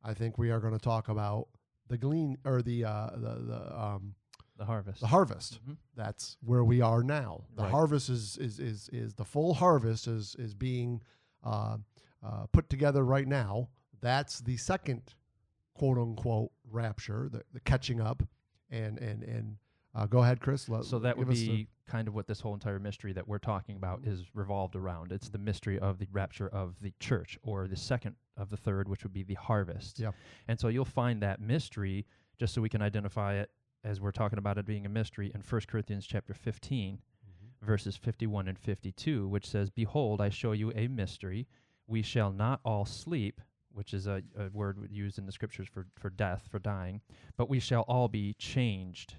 [0.03, 1.47] I think we are going to talk about
[1.91, 4.15] the glean or the uh, the the um,
[4.57, 5.01] The harvest.
[5.01, 5.77] the harvest Mhm.
[5.95, 7.43] that's where we are now.
[7.55, 7.71] The Right.
[7.71, 11.01] harvest is is is is the full harvest is is being
[11.43, 11.77] uh,
[12.23, 13.69] uh, put together right now.
[13.99, 15.01] That's the second
[15.73, 18.23] quote unquote rapture, the, the catching up,
[18.69, 19.57] and and and
[19.95, 20.69] uh, go ahead, Kris.
[20.69, 23.75] Let, So that would be kind of what this whole entire mystery that we're talking
[23.75, 24.11] about mm-hmm.
[24.11, 25.11] is revolved around.
[25.11, 28.87] It's the mystery of the rapture of the church, or the second of the third,
[28.87, 29.99] which would be the harvest.
[29.99, 30.15] Yep.
[30.47, 32.05] And so you'll find that mystery,
[32.37, 33.49] just so we can identify it
[33.83, 37.65] as we're talking about it being a mystery, in 1 Corinthians chapter 15, mm-hmm.
[37.65, 41.47] verses 51 and 52, which says, Behold, I show you a mystery.
[41.87, 43.41] We shall not all sleep,
[43.73, 47.01] which is a, a word used in the scriptures for, for death, for dying,
[47.37, 49.15] but we shall all be changed.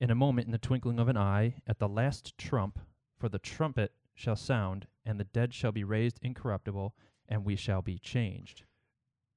[0.00, 2.78] In a moment, in the twinkling of an eye, at the last trump,
[3.16, 6.94] for the trumpet shall sound, and the dead shall be raised incorruptible,
[7.28, 8.64] and we shall be changed.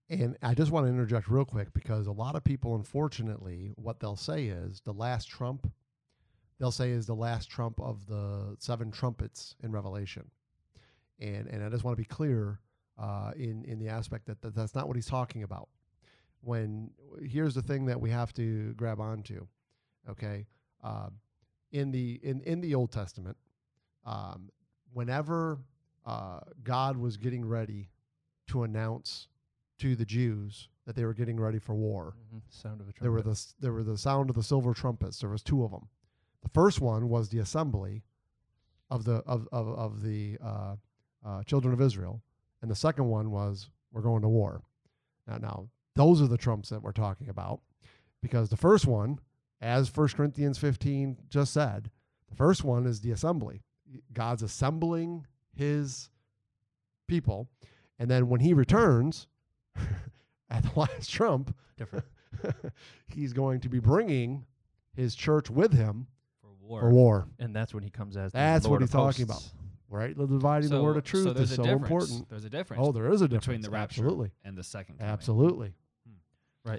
[0.10, 4.00] And I just want to interject real quick because a lot of people, unfortunately, what
[4.00, 5.72] they'll say is the last trump,
[6.60, 10.32] they'll say is the last trump of the seven trumpets in Revelation.
[11.20, 12.60] And and I just want to be clear
[12.98, 15.68] uh, in in the aspect that, that that's not what he's talking about.
[16.42, 16.92] When
[17.22, 19.48] here's the thing that we have to grab onto,
[20.10, 20.46] okay?
[20.84, 21.14] Um,
[21.72, 23.38] in the in in the Old Testament,
[24.06, 24.50] um,
[24.94, 25.60] whenever
[26.06, 27.90] uh, God was getting ready
[28.48, 29.28] to announce
[29.80, 32.16] to the Jews that they were getting ready for war.
[32.50, 33.02] Sound of a trumpet.
[33.02, 35.20] There were the there were the sound of the silver trumpets.
[35.20, 35.90] There was two of them.
[36.42, 38.04] The first one was the assembly
[38.90, 40.76] of the of of, of the uh,
[41.26, 42.22] uh, children of Israel,
[42.62, 44.62] and the second one was we're going to war.
[45.28, 47.60] Now, now those are the trumps that we're talking about,
[48.22, 49.20] because the first one,
[49.62, 51.90] as 1 Corinthians 15 just said,
[52.30, 53.62] the first one is the assembly.
[54.14, 56.10] God's assembling His
[57.08, 57.48] people,
[57.98, 59.28] and then when He returns
[60.50, 62.06] at the last trump, different.
[63.08, 64.46] he's going to be bringing
[64.94, 66.08] his church with him
[66.42, 66.82] For war.
[66.82, 67.28] for war.
[67.40, 69.44] And that's when he comes as the That's what Lord he's of talking about.
[69.90, 70.16] Right?
[70.16, 71.82] The dividing the word of truth so is so difference.
[71.84, 72.30] important.
[72.30, 73.46] There's a difference Oh, there is a difference.
[73.46, 74.32] between the rapture Absolutely.
[74.44, 75.12] and the second coming.
[75.12, 75.74] Absolutely.
[76.08, 76.70] Hmm.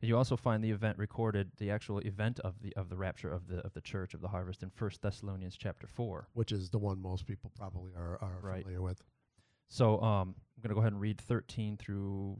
[0.00, 3.48] You also find the event recorded, the actual event of the of the rapture of
[3.48, 6.28] the of the church of the harvest in First Thessalonians chapter four.
[6.34, 8.62] which is the one most people probably are, are Right.
[8.62, 9.02] familiar with.
[9.68, 12.38] So um, I'm going to go ahead and read 13 through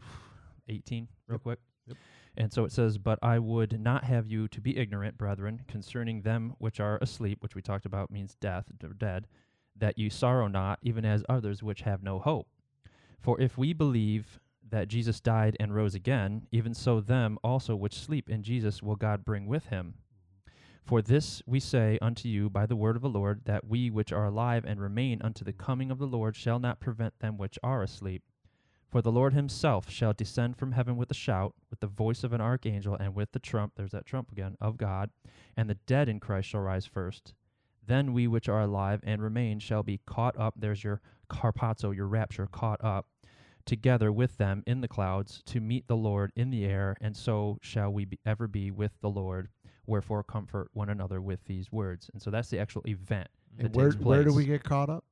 [0.69, 1.43] 18 real Yep.
[1.43, 1.59] quick.
[1.87, 1.97] Yep.
[2.37, 6.23] And so it says, But I would not have you to be ignorant, brethren, concerning
[6.23, 9.27] them which are asleep, which we talked about means death, or dead,
[9.77, 12.49] that you sorrow not, even as others which have no hope.
[13.21, 14.39] For if we believe
[14.71, 18.97] that Jesus died and rose again, even so them also which sleep in Jesus will
[18.97, 19.95] God bring with him.
[20.85, 24.13] For this we say unto you by the word of the Lord, that we which
[24.13, 27.59] are alive and remain unto the coming of the Lord shall not prevent them which
[27.63, 28.23] are asleep.
[28.91, 32.33] For the Lord himself shall descend from heaven with a shout, with the voice of
[32.33, 35.11] an archangel, and with the trump, there's that trump again, of God,
[35.59, 37.35] and the dead in Christ shall rise first.
[37.87, 42.07] Then we which are alive and remain shall be caught up, there's your harpazo, your
[42.07, 43.07] rapture, caught up,
[43.69, 47.59] together with them in the clouds, to meet the Lord in the air, and so
[47.63, 49.49] shall we be, ever be with the Lord.
[49.87, 52.11] Wherefore comfort one another with these words.
[52.13, 53.29] And so that's the actual event.
[53.55, 53.61] Mm-hmm.
[53.67, 55.03] And that where takes where do we get caught up?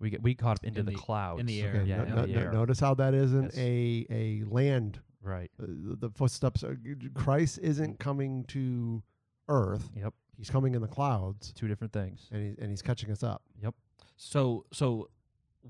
[0.00, 1.40] We get we caught up into In the, the- clouds.
[1.40, 1.76] in the air.
[1.76, 2.52] Okay, Yeah, no- in no- the no- air.
[2.52, 3.56] notice how that isn't Yes.
[3.56, 5.00] a a land.
[5.22, 5.50] Right.
[5.58, 6.62] Uh, the the footsteps.
[6.62, 6.76] Are,
[7.14, 9.02] Christ isn't coming to
[9.48, 9.88] earth.
[9.96, 10.12] Yep.
[10.36, 12.28] He's coming in the clouds, Two different things.
[12.30, 13.42] and he's and he's catching us up.
[13.62, 13.74] Yep.
[14.18, 15.08] So, so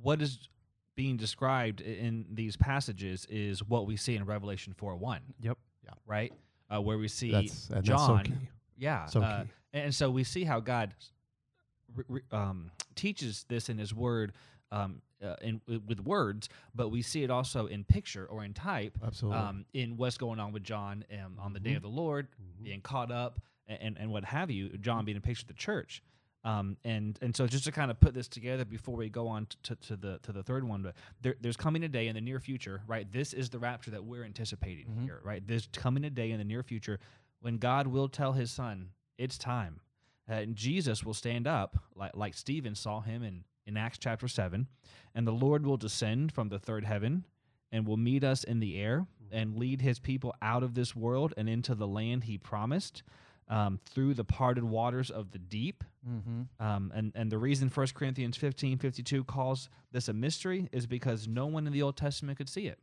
[0.03, 0.48] what is
[0.98, 5.20] being described in these passages is what we see in Revelation 4 1.
[5.42, 5.56] Yep.
[5.84, 5.90] Yeah.
[6.08, 6.32] Right?
[6.68, 8.16] Uh, where we see That's and John.
[8.16, 8.48] that's so key.
[8.76, 9.06] Yeah.
[9.06, 9.48] So uh, key.
[9.74, 10.92] and so we see how God
[11.94, 14.32] re- re- um, teaches this in His Word
[14.72, 18.98] um, uh, in, with words, but we see it also in picture or in type
[19.06, 19.38] Absolutely.
[19.40, 21.76] um, in what's going on with John um, on the day Mhm.
[21.76, 22.26] of the Lord,
[22.61, 22.64] Mhm.
[22.64, 24.70] being caught up a- and, and what have you.
[24.78, 26.02] John being a picture of the church.
[26.44, 29.48] Um, and and so just to kind of put this together before we go on
[29.64, 32.20] to, to the to the third one, but there, there's coming a day in the
[32.20, 33.11] near future, right?
[33.11, 35.03] This is the rapture that we're anticipating Mhm.
[35.03, 35.44] here, right?
[35.46, 37.01] There's coming a day in the near future
[37.40, 39.81] when God will tell His Son, "It's time,"
[40.29, 44.29] uh, and Jesus will stand up like like Stephen saw him in in Acts chapter
[44.29, 44.68] seven,
[45.16, 47.24] and the Lord will descend from the third heaven
[47.72, 51.35] and will meet us in the air and lead His people out of this world
[51.37, 53.03] and into the land He promised.
[53.50, 56.64] Um, through the parted waters of the deep, Mm-hmm.
[56.64, 61.26] um, and, and the reason 1 Corinthians 15 52 calls this a mystery is because
[61.26, 62.78] no one in the Old Testament could see it,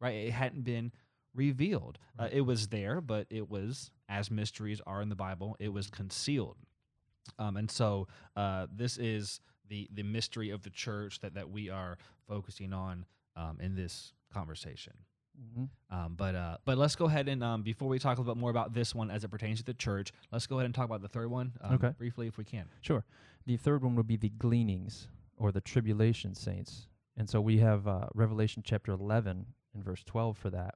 [0.00, 0.14] right?
[0.14, 0.92] It hadn't been
[1.34, 1.98] revealed.
[2.18, 5.88] Uh, it was there, but it was, as mysteries are in the Bible, it was
[5.88, 6.56] concealed.
[7.38, 11.70] Um, and so uh, this is the, the mystery of the church that, that we
[11.70, 11.96] are
[12.28, 14.94] focusing on um, in this conversation.
[15.40, 15.96] Mm-hmm.
[15.96, 18.40] Um, but uh, but let's go ahead and um, before we talk a little bit
[18.40, 20.84] more about this one as it pertains to the church, let's go ahead and talk
[20.84, 21.90] about the third one um, Okay.
[21.98, 22.66] briefly if we can.
[22.80, 23.04] Sure.
[23.46, 26.86] The third one would be the gleanings or the tribulation saints.
[27.16, 30.74] And so we have uh, Revelation chapter 11 and verse 12 for that,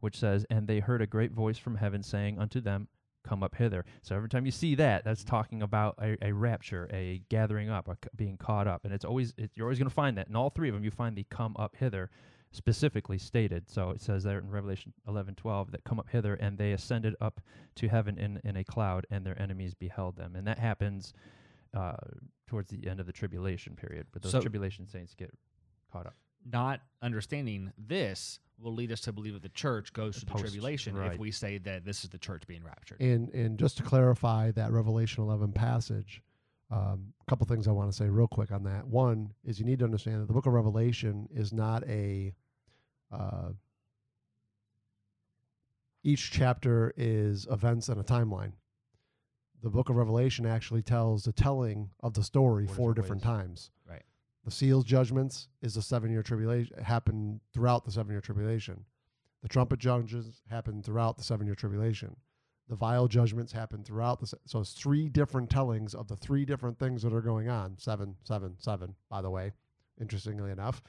[0.00, 2.88] which says, And they heard a great voice from heaven saying unto them,
[3.26, 3.86] Come up hither.
[4.02, 7.88] So every time you see that, that's talking about a, a rapture, a gathering up,
[7.88, 8.84] a c- being caught up.
[8.84, 10.28] And it's always, it, you're always going to find that.
[10.28, 12.10] In all three of them, you find the come up hither
[12.54, 13.68] specifically stated.
[13.68, 17.14] So it says there in Revelation 11, 12, that come up hither, and they ascended
[17.20, 17.40] up
[17.76, 20.36] to heaven in, in a cloud, and their enemies beheld them.
[20.36, 21.12] And that happens
[21.74, 21.94] uh,
[22.46, 25.30] towards the end of the tribulation period, but those So- tribulation saints get
[25.92, 26.14] caught up.
[26.50, 30.44] not understanding this will lead us to believe that the church goes through the Post,
[30.44, 33.00] tribulation if we say that this is the church being raptured.
[33.00, 36.22] And and just to clarify that Revelation 11 passage,
[36.70, 38.86] um, a couple things I want to say real quick on that.
[38.86, 42.34] One is you need to understand that the book of Revelation is not a.
[43.14, 43.52] Uh,
[46.02, 48.52] each chapter is events and a timeline.
[49.62, 53.70] The book of Revelation actually tells the telling of the story Four four different times.
[53.88, 54.02] Right.
[54.44, 58.84] The seals judgments is the seven year tribulation happened throughout the seven year tribulation.
[59.40, 62.16] The trumpet judgments happened throughout the seven year tribulation.
[62.68, 66.44] The vial judgments happen throughout the se- so it's three different tellings of the three
[66.44, 67.76] different things that are going on.
[67.78, 68.94] Seven, seven, seven.
[69.08, 69.52] By the way,
[70.00, 70.82] interestingly enough,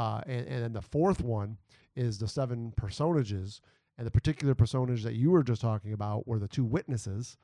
[0.00, 1.58] uh, and and then the fourth one
[1.94, 3.60] is the seven personages,
[3.98, 7.36] and the particular personage that you were just talking about were the two witnesses.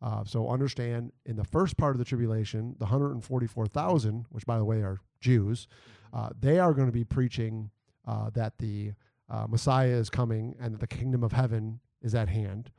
[0.00, 4.64] Uh, so understand in the first part of the tribulation, the 144,000, which by the
[4.64, 5.68] way are Jews,
[6.14, 7.68] uh, they are going to be preaching
[8.06, 8.92] uh, that the
[9.28, 12.70] uh, Messiah is coming and that the kingdom of heaven is at hand.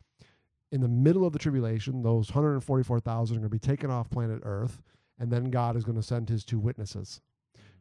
[0.72, 4.40] In the middle of the tribulation, those 144,000 are going to be taken off planet
[4.44, 4.82] Earth,
[5.20, 7.22] and then God is going to send his two witnesses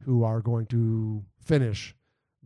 [0.00, 1.94] who are going to finish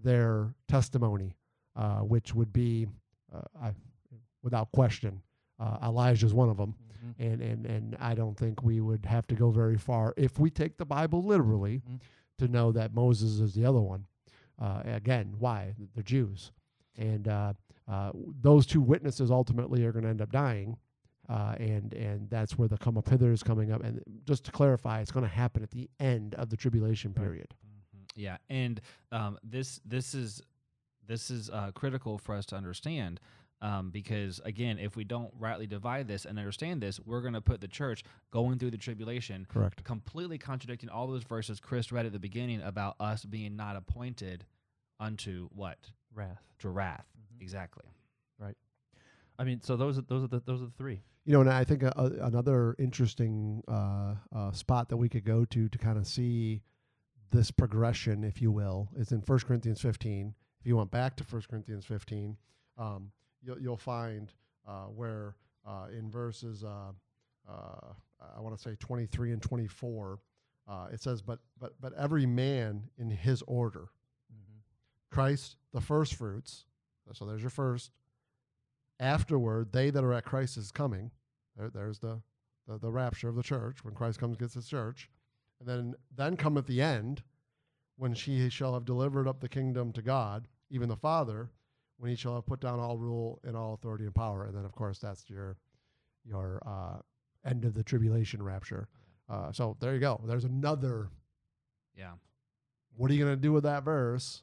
[0.02, 1.34] their testimony,
[1.76, 2.86] uh, which would be,
[3.34, 3.72] uh, I,
[4.42, 5.22] without question,
[5.60, 6.74] uh, Elijah is one of them
[7.18, 10.50] and and and I don't think we would have to go very far if we
[10.50, 12.00] take the Bible literally Mhm.
[12.38, 14.06] to know that Moses is the other one.
[14.58, 16.52] Uh, again, why they're Jews,
[16.96, 17.54] and uh,
[17.88, 20.76] uh, those two witnesses ultimately are going to end up dying.
[21.28, 23.82] Uh, and and that's where the come up hither is coming up.
[23.85, 27.54] And just to clarify, it's going to happen at the end of the tribulation period.
[27.64, 28.04] Mhm.
[28.16, 28.80] Yeah, and
[29.12, 30.42] um, this this is
[31.06, 33.20] this is uh, critical for us to understand
[33.61, 37.40] um, because again, if we don't rightly divide this and understand this, we're going to
[37.40, 39.85] put the church going through the tribulation, Correct.
[39.85, 44.44] completely contradicting all those verses Kris read at the beginning about us being not appointed
[44.98, 45.78] unto what
[46.12, 46.42] Wrath.
[46.58, 47.06] to wrath.
[47.16, 47.40] Mhm.
[47.40, 47.85] Exactly.
[49.38, 51.00] I mean, so those are those are the those are the three.
[51.24, 55.24] You know, and I think a, a, another interesting uh, uh, spot that we could
[55.24, 56.62] go to to kind of see
[57.30, 60.34] this progression, if you will, is in 1 Corinthians 15.
[60.60, 62.36] If you went back to 1 Corinthians 15,
[62.76, 63.10] um,
[63.42, 64.32] you'll, you'll find
[64.68, 66.92] uh, where uh, in verses, uh,
[67.48, 67.92] uh,
[68.36, 70.18] I want to say 23 and 24,
[70.68, 73.88] uh, it says, but, but, but every man in his order.
[75.10, 76.64] Christ, the first fruits.
[77.12, 77.90] So there's your first.
[79.02, 81.10] Afterward, they that are at Christ is coming.
[81.56, 82.22] There, there's the,
[82.68, 85.10] the the rapture of the church when Christ comes gets his church,
[85.60, 87.22] and then then cometh the end,
[87.96, 91.50] when she shall have delivered up the kingdom to God, even the Father,
[91.98, 94.64] when he shall have put down all rule and all authority and power, and then
[94.64, 95.56] of course that's your
[96.24, 96.98] your uh,
[97.44, 98.86] end of the tribulation rapture.
[99.28, 100.20] Uh, so there you go.
[100.26, 101.08] There's another
[101.98, 102.12] Yeah.
[102.96, 104.42] what are you going to do with that verse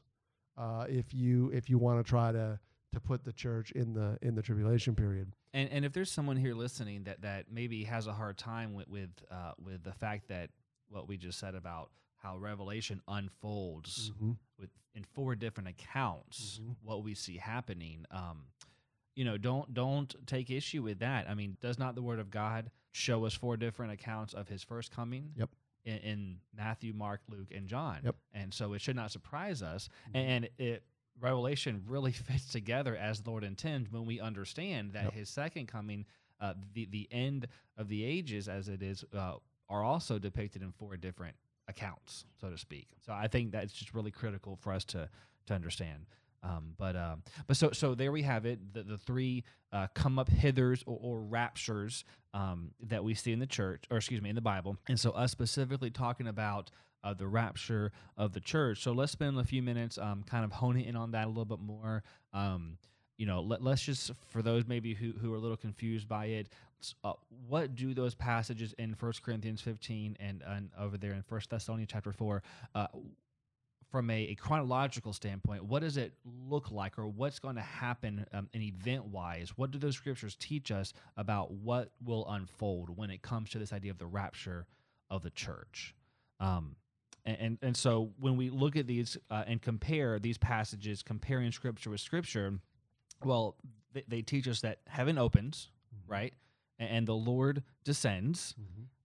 [0.58, 2.58] uh, if you if you want to try to
[2.92, 5.32] to put the church in the in the tribulation period.
[5.54, 8.88] And and if there's someone here listening that that maybe has a hard time with
[8.88, 10.50] with uh, with the fact that
[10.88, 14.12] what we just said about how Revelation unfolds
[14.58, 16.76] with in four different accounts Mhm.
[16.82, 18.46] what we see happening um
[19.14, 21.28] you know don't don't take issue with that.
[21.28, 24.62] I mean does not the word of god show us four different accounts of his
[24.64, 25.32] first coming?
[25.36, 25.50] Yep.
[25.84, 28.00] in, in matthew mark luke and john.
[28.04, 28.16] Yep.
[28.34, 29.88] and so it should not surprise us.
[30.12, 30.82] And it
[31.18, 35.12] revelation really fits together as the lord intends when we understand that Yep.
[35.14, 36.04] his second coming
[36.40, 37.46] uh, the the end
[37.76, 39.34] of the ages as it is uh,
[39.68, 41.36] are also depicted in four different
[41.68, 42.88] accounts, so to speak.
[43.06, 45.08] So I think that's just really critical for us to
[45.46, 46.06] to understand.
[46.42, 48.72] Um, but uh, but so so there we have it.
[48.72, 53.38] The, the three uh, come up hithers or, or raptures um, that we see in
[53.38, 54.76] the church, or excuse me, in the Bible.
[54.88, 56.70] And so us specifically talking about
[57.02, 58.82] uh, the rapture of the church.
[58.82, 61.44] So let's spend a few minutes um, kind of honing in on that a little
[61.44, 62.02] bit more.
[62.32, 62.78] Um,
[63.16, 66.26] you know, let, let's just for those maybe who, who are a little confused by
[66.26, 66.48] it,
[67.04, 67.12] uh,
[67.48, 71.90] what do those passages in First Corinthians 15 and, and over there in First Thessalonians
[71.92, 72.42] chapter 4
[72.74, 72.86] uh,
[73.90, 76.12] from a, a chronological standpoint, what does it
[76.48, 79.50] look like, or what's going to happen um, in event wise?
[79.56, 83.72] What do those scriptures teach us about what will unfold when it comes to this
[83.72, 84.66] idea of the rapture
[85.10, 85.94] of the church?
[86.38, 86.76] Um,
[87.24, 91.50] and, and, and so when we look at these uh, and compare these passages, comparing
[91.52, 92.60] scripture with scripture,
[93.24, 93.56] well,
[93.92, 95.68] they, they teach us that heaven opens,
[96.06, 96.32] right?
[96.80, 98.54] And the Lord descends,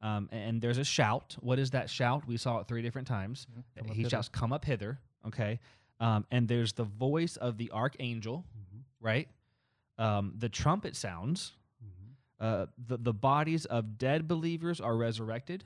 [0.01, 1.35] um, and there's a shout.
[1.41, 2.25] What is that shout?
[2.25, 3.47] We saw it three different times.
[3.77, 5.59] Up he shouts, "Come up hither." Okay,
[5.99, 8.45] um, and there's the voice of the archangel,
[9.01, 9.27] right?
[9.97, 11.51] Um, the trumpet sounds.
[12.39, 15.63] Uh, the the bodies of dead believers are resurrected,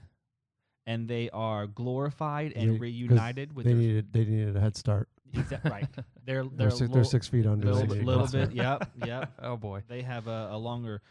[0.87, 4.75] and they are glorified and They- reunited with they their needed they needed a head
[4.75, 5.09] start
[5.63, 5.87] right.
[6.25, 8.49] They're they're, they're, six, they're six feet under little, they bit- need a little start.
[8.49, 8.55] bit.
[8.57, 9.31] Yep, yep.
[9.43, 9.83] Oh boy.
[9.87, 11.01] They have a, a longer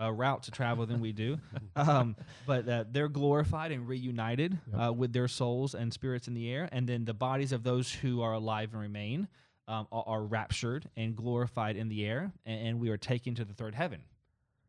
[0.00, 1.38] uh, route to travel than we do,
[1.76, 2.14] um,
[2.46, 4.80] but uh, they're glorified and reunited Yep.
[4.80, 7.92] uh, with their souls and spirits in the air, and then the bodies of those
[7.92, 9.28] who are alive and remain
[9.68, 13.44] um, are, are raptured and glorified in the air, and, and we are taken to
[13.44, 14.02] the third heaven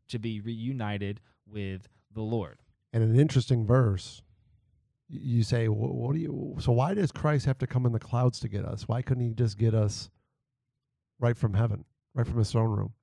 [0.07, 2.57] to be reunited with the Lord.
[2.93, 4.21] and an interesting verse.
[5.09, 7.99] You say "Wh- what do you so why does christ have to come in the
[7.99, 8.87] clouds to get us?
[8.89, 10.09] Why couldn't he just get us
[11.19, 12.93] right from heaven right from his throne room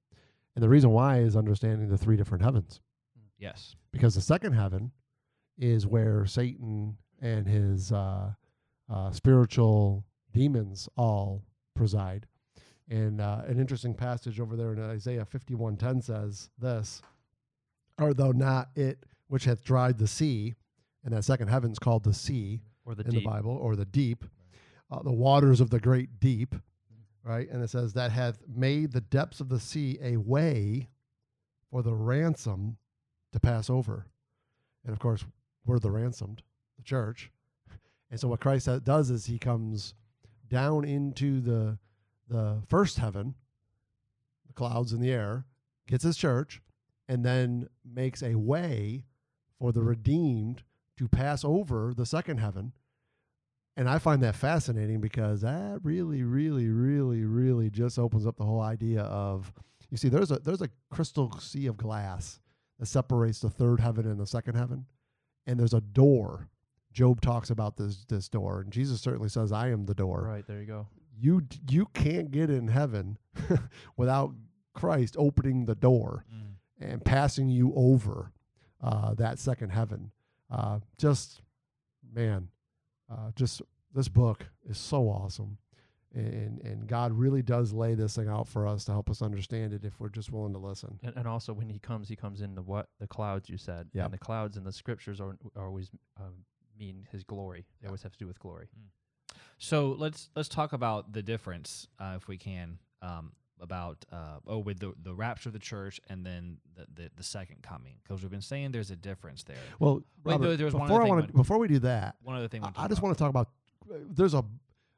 [0.54, 2.80] and the reason why is understanding the three different heavens
[3.38, 3.74] Yes.
[3.92, 4.92] because the second heaven
[5.58, 8.32] is where Satan and his uh,
[8.88, 11.42] uh, spiritual demons all
[11.74, 12.26] preside.
[12.88, 17.00] And uh, an interesting passage over there in Isaiah 51:10 says this:
[17.98, 20.54] "Art thou not it which hath dried the sea?"
[21.04, 23.22] And that second heaven's called the sea Or the in deep.
[23.24, 24.24] the Bible, or the deep,
[24.90, 26.54] uh, the waters of the great deep,
[27.24, 27.48] right?
[27.50, 30.88] And it says that hath made the depths of the sea a way
[31.70, 32.76] for the ransom
[33.32, 34.06] to pass over.
[34.84, 35.24] And of course,
[35.64, 36.42] we're the ransomed,
[36.76, 37.32] the church.
[38.10, 39.94] And so what Christ does is he comes
[40.48, 41.78] down into the
[42.28, 43.34] the first heaven,
[44.46, 45.44] the clouds in the air,
[45.86, 46.62] gets his church,
[47.08, 49.04] and then makes a way
[49.58, 50.62] for the redeemed
[50.96, 52.72] to pass over the second heaven
[53.76, 58.44] and I find that fascinating because that really, really, really, really just opens up the
[58.44, 59.52] whole idea of
[59.90, 62.40] you see, there's a there's a crystal sea of glass
[62.80, 64.86] that separates the third heaven and the second heaven,
[65.46, 66.48] and there's a door.
[66.92, 70.46] Job talks about this this door, and Jesus certainly says, "I am the door." Right
[70.46, 70.86] there you go.
[71.16, 73.18] You you can't get in heaven
[73.96, 74.32] without
[74.72, 76.90] Christ opening the door Mm.
[76.92, 78.32] and passing you over
[78.80, 80.10] uh, that second heaven.
[80.50, 81.40] Uh, just
[82.12, 82.48] man,
[83.10, 83.62] uh, just
[83.94, 85.58] this book is so awesome,
[86.14, 89.72] and and God really does lay this thing out for us to help us understand
[89.72, 90.98] it if we're just willing to listen.
[91.02, 93.88] And, and also when he comes, he comes in the what the clouds you said.
[93.92, 94.04] Yep.
[94.06, 95.90] And the clouds in the scriptures are, are always
[96.20, 96.44] um,
[96.78, 97.66] mean his glory.
[97.80, 97.90] They Yep.
[97.90, 98.68] always have to do with glory.
[99.58, 104.58] So let's let's talk about the difference, uh, if we can, um, about uh, oh
[104.58, 108.22] with the the rapture of the church and then the the, the second coming, because
[108.22, 109.56] we've been saying there's a difference there.
[109.78, 112.48] Well, Wait, Robert, there- was one before I want before we do that, One other
[112.48, 113.48] thing, I, I just want to talk about
[114.10, 114.44] there's a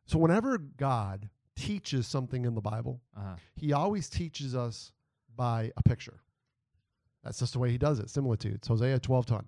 [0.07, 3.01] so whenever God teaches something in the Bible.
[3.17, 3.35] Uh-huh.
[3.55, 4.93] he always teaches us
[5.35, 6.21] by a picture.
[7.25, 8.09] That's just the way he does it.
[8.11, 8.69] Similitudes.
[8.69, 9.47] Hosea twelve ton.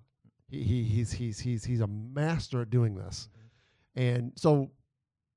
[0.49, 3.29] He, he he's he's he's he's a master at doing this.
[3.95, 4.71] And so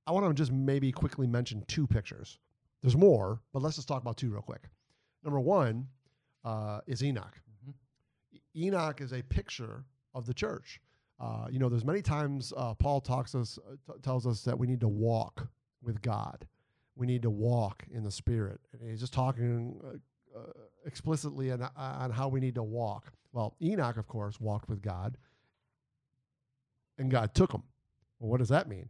[0.07, 2.39] I want to just maybe quickly mention two pictures.
[2.83, 4.69] There's more, but let's just talk about two real quick.
[5.25, 5.87] Number one
[6.45, 7.41] uh, is Enoch.
[7.65, 7.75] Mhm.
[8.33, 10.81] E- Enoch is a picture of the church.
[11.21, 14.59] Uh, you know, there's many times uh, Paul talks us uh, t- tells us that
[14.59, 15.49] we need to walk
[15.81, 16.47] with God.
[16.97, 20.53] We need to walk in the Spirit, and he's just talking uh, uh,
[20.85, 23.13] explicitly on, on how we need to walk.
[23.33, 25.17] Well, Enoch, of course, walked with God,
[26.99, 27.63] and God took him.
[28.19, 28.89] Well, what does that mean?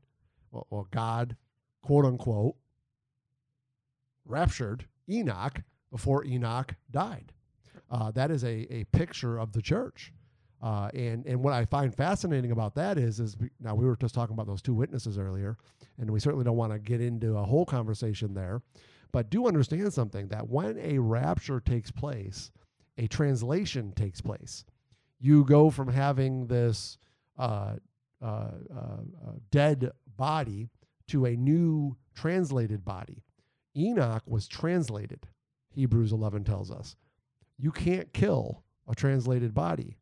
[0.50, 1.36] Well, well God,
[1.82, 2.56] quote unquote,
[4.24, 7.32] raptured Enoch before Enoch died.
[7.90, 10.12] Uh, that is a, a picture of the church.
[10.62, 13.96] Uh, and and what I find fascinating about that is is we- now we were
[13.96, 15.58] just talking about those two witnesses earlier,
[15.98, 18.62] and we certainly don't want to get into a whole conversation there,
[19.10, 22.52] but do understand something that when a rapture takes place,
[22.96, 24.64] a translation takes place.
[25.18, 26.96] You go from having this
[27.38, 27.74] uh,
[28.22, 30.70] uh, uh, uh, dead body
[31.08, 33.24] to a new translated body.
[33.76, 35.26] Enoch was translated.
[35.70, 36.96] Hebrews 11 tells us.
[37.58, 39.96] You can't kill a translated body.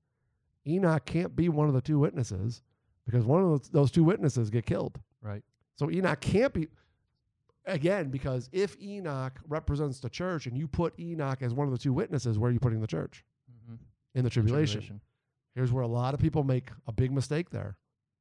[0.67, 2.63] Enoch can't be one of the two witnesses
[3.07, 4.99] because one of those, those two witnesses get killed.
[5.23, 5.43] Right.
[5.77, 6.69] So Enoch can't be
[7.67, 11.79] again because if Enoch represents the church and you put Enoch as one of the
[11.79, 13.75] two witnesses, where are you putting the church Mm-hmm.
[14.15, 15.01] in the tribulation?
[15.55, 17.77] Here's where a lot of people make a big mistake there.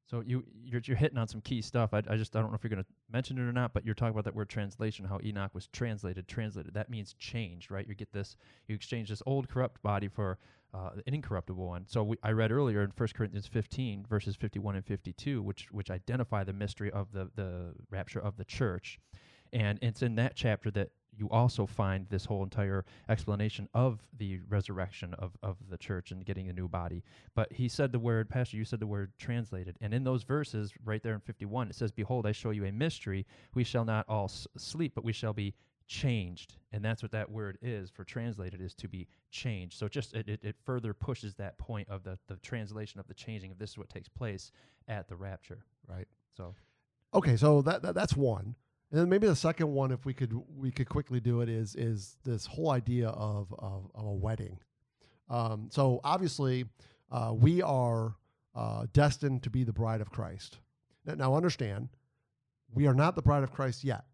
[0.10, 1.93] So you you're, you're hitting on some key stuff.
[1.93, 3.86] I, I just I don't know if you're going to mention it or not, but
[3.86, 6.28] you're talking about that word translation, how Enoch was translated.
[6.28, 7.88] Translated that means changed, right?
[7.88, 8.36] You get this,
[8.68, 10.39] you exchange this old corrupt body for
[10.74, 11.86] uh, an incorruptible one.
[11.88, 15.91] So we, I read earlier in 1 Corinthians 15 verses 51 and 52, which which
[15.91, 18.99] identify the mystery of the the rapture of the church,
[19.53, 20.89] and it's in that chapter that
[21.20, 26.26] you also find this whole entire explanation of the resurrection of, of the church and
[26.26, 27.03] getting a new body.
[27.36, 29.78] But he said the word, Pastor, you said the word translated.
[29.82, 32.72] And in those verses, right there in 51, it says, Behold, I show you a
[32.72, 33.26] mystery.
[33.55, 35.53] We shall not all s- sleep, but we shall be
[35.88, 36.57] changed.
[36.72, 39.78] And that's what that word is for translated, is to be changed.
[39.78, 43.13] So just it, it, it further pushes that point of the, the translation of the
[43.15, 44.51] changing of this is what takes place
[44.88, 45.65] at the rapture.
[45.88, 46.07] Right.
[46.36, 46.55] So
[47.13, 48.55] Okay, so that, that that's one.
[48.91, 51.75] And then maybe the second one, if we could we could quickly do it, is
[51.75, 54.57] is this whole idea of of, of a wedding.
[55.29, 56.65] Um, so obviously,
[57.11, 58.15] uh, we are
[58.55, 60.57] uh, destined to be the bride of Christ.
[61.05, 61.89] Now, now understand,
[62.73, 64.05] we are not the bride of Christ yet.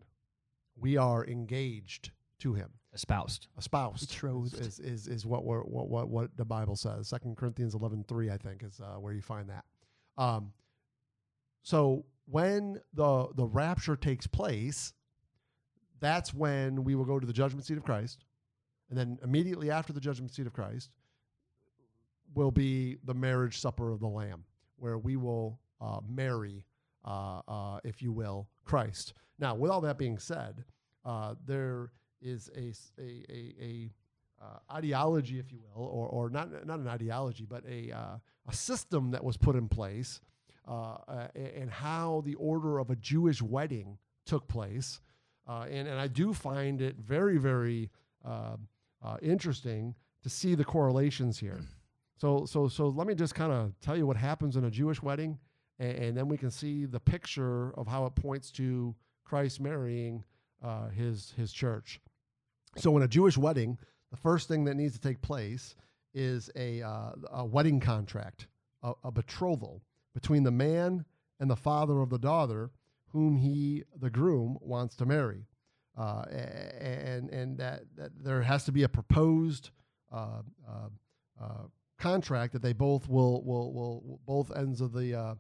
[0.78, 3.48] We are engaged to Him, Espoused.
[3.58, 4.10] espoused.
[4.10, 4.60] Betrothed.
[4.60, 7.08] is is, is what we're, what what what the Bible says.
[7.08, 9.64] Second Corinthians eleven three, I think, is uh, where you find that.
[10.18, 10.52] Um,
[11.64, 14.94] so when the the rapture takes place,
[16.00, 18.26] that's when we will go to the judgment seat of Christ,
[18.90, 20.90] and then immediately after the judgment seat of Christ
[22.34, 24.44] will be the marriage supper of the Lamb,
[24.78, 26.66] where we will uh, marry,
[27.06, 29.14] uh, uh, if you will, Christ.
[29.40, 30.64] Now, with all that being said,
[31.06, 33.92] uh, there is a
[34.42, 38.18] uh, ideology, if you will, or or not not an ideology, but a uh,
[38.48, 40.20] a system that was put in place
[40.68, 45.00] uh, and how the order of a Jewish wedding took place.
[45.48, 47.92] Uh, and, and I do find it very, very
[48.26, 48.58] uh,
[49.04, 51.60] uh, interesting to see the correlations here.
[52.18, 55.04] So, so, so let me just kind of tell you what happens in a Jewish
[55.04, 55.38] wedding,
[55.80, 58.96] and, and then we can see the picture of how it points to
[59.26, 60.24] Christ marrying
[60.64, 62.00] uh, his his church.
[62.78, 63.78] So, in a Jewish wedding,
[64.12, 65.76] the first thing that needs to take place
[66.14, 68.48] is a, uh, a wedding contract,
[68.82, 69.82] a, a betrothal
[70.16, 71.06] between the man
[71.40, 72.72] and the father of the daughter
[73.10, 75.46] whom he, the groom, wants to marry.
[75.98, 76.24] Uh,
[76.82, 79.70] and and that, that there has to be a proposed
[80.12, 80.90] uh, uh,
[81.42, 81.64] uh,
[81.98, 85.36] contract that they both will, will, will, both ends of the, uh,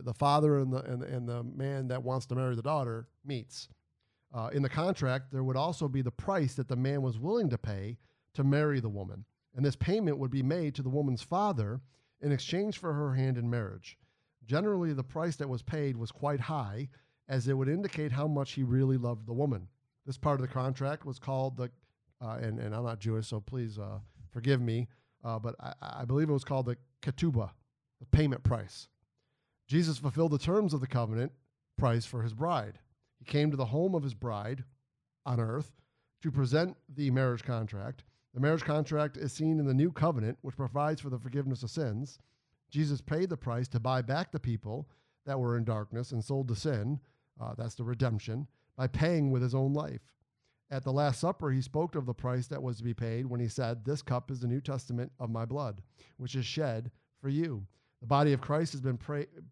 [0.00, 3.68] the father and the, and, and the man that wants to marry the daughter meets.
[4.34, 7.50] Uh, in the contract, there would also be the price that the man was willing
[7.50, 7.98] to pay
[8.34, 9.24] to marry the woman.
[9.54, 11.80] And this payment would be made to the woman's father
[12.20, 13.98] in exchange for her hand in marriage.
[14.46, 16.88] Generally, the price that was paid was quite high,
[17.28, 19.68] as it would indicate how much he really loved the woman.
[20.04, 21.70] This part of the contract was called the,
[22.20, 23.98] uh, and, and I'm not Jewish, so please uh,
[24.30, 24.88] forgive me,
[25.24, 27.50] uh, but I, I believe it was called the ketubah,
[28.00, 28.88] the payment price.
[29.68, 31.32] Jesus fulfilled the terms of the covenant
[31.78, 32.78] price for his bride.
[33.18, 34.64] He came to the home of his bride
[35.24, 35.72] on earth
[36.22, 38.04] to present the marriage contract.
[38.34, 41.70] The marriage contract is seen in the new covenant, which provides for the forgiveness of
[41.70, 42.18] sins.
[42.72, 44.88] Jesus paid the price to buy back the people
[45.26, 46.98] that were in darkness and sold to sin.
[47.40, 50.00] Uh, that's the redemption by paying with his own life.
[50.70, 53.40] At the Last Supper, he spoke of the price that was to be paid when
[53.40, 55.82] he said, This cup is the New Testament of my blood,
[56.16, 57.66] which is shed for you.
[58.00, 58.98] The body of Christ has been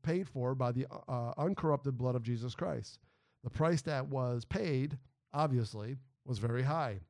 [0.02, 2.98] paid for by the uh, uncorrupted blood of Jesus Christ.
[3.44, 4.96] The price that was paid,
[5.34, 7.00] obviously, was very high.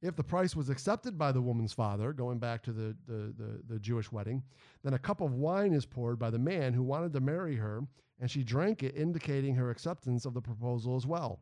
[0.00, 3.62] If the price was accepted by the woman's father, going back to the, the, the,
[3.68, 4.44] the, Jewish wedding,
[4.84, 7.82] then a cup of wine is poured by the man who wanted to marry her,
[8.20, 11.40] and she drank it, indicating her acceptance of the proposal as well.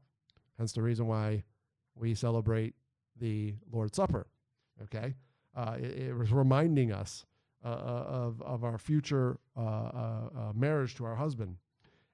[0.56, 1.44] Hence the reason why
[1.94, 2.74] we celebrate
[3.20, 4.26] the Lord's Supper.
[4.82, 5.14] Okay,
[5.54, 7.24] uh, it, it, was reminding us
[7.64, 11.56] uh, uh of of our future uh, uh, uh, marriage to our husband.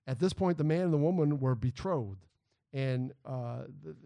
[0.06, 2.24] At this point, the man and the woman were betrothed,
[2.72, 3.96] and th-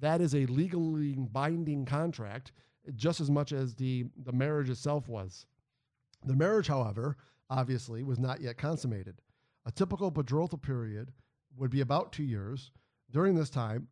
[0.00, 2.52] that is a legally binding contract,
[2.94, 5.46] just as much as the the marriage itself was.
[6.24, 7.16] The marriage, however,
[7.50, 9.20] obviously was not yet consummated.
[9.66, 11.12] A typical betrothal period
[11.56, 12.70] would be about two years.
[13.10, 13.88] During this time,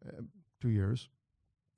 [0.60, 1.08] two years,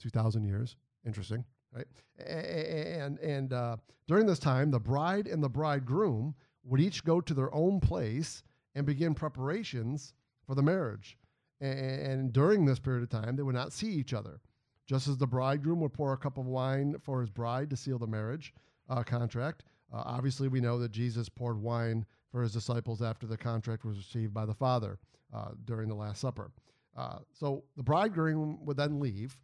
[0.01, 0.77] 2,000 years.
[1.07, 1.87] Interesting, right?
[2.25, 3.77] And, and uh,
[4.07, 8.43] during this time, the bride and the bridegroom would each go to their own place
[8.75, 10.15] and begin preparations
[10.47, 11.17] for the marriage.
[11.61, 14.41] And during this period of time, they would not see each other.
[14.87, 17.99] Just as the bridegroom would pour a cup of wine for his bride to seal
[17.99, 18.55] the marriage
[18.89, 23.37] uh, contract, uh, obviously we know that Jesus poured wine for his disciples after the
[23.37, 24.99] contract was received by the Father
[25.35, 26.51] uh, during the Last Supper.
[26.97, 29.37] Uh, so the bridegroom would then leave,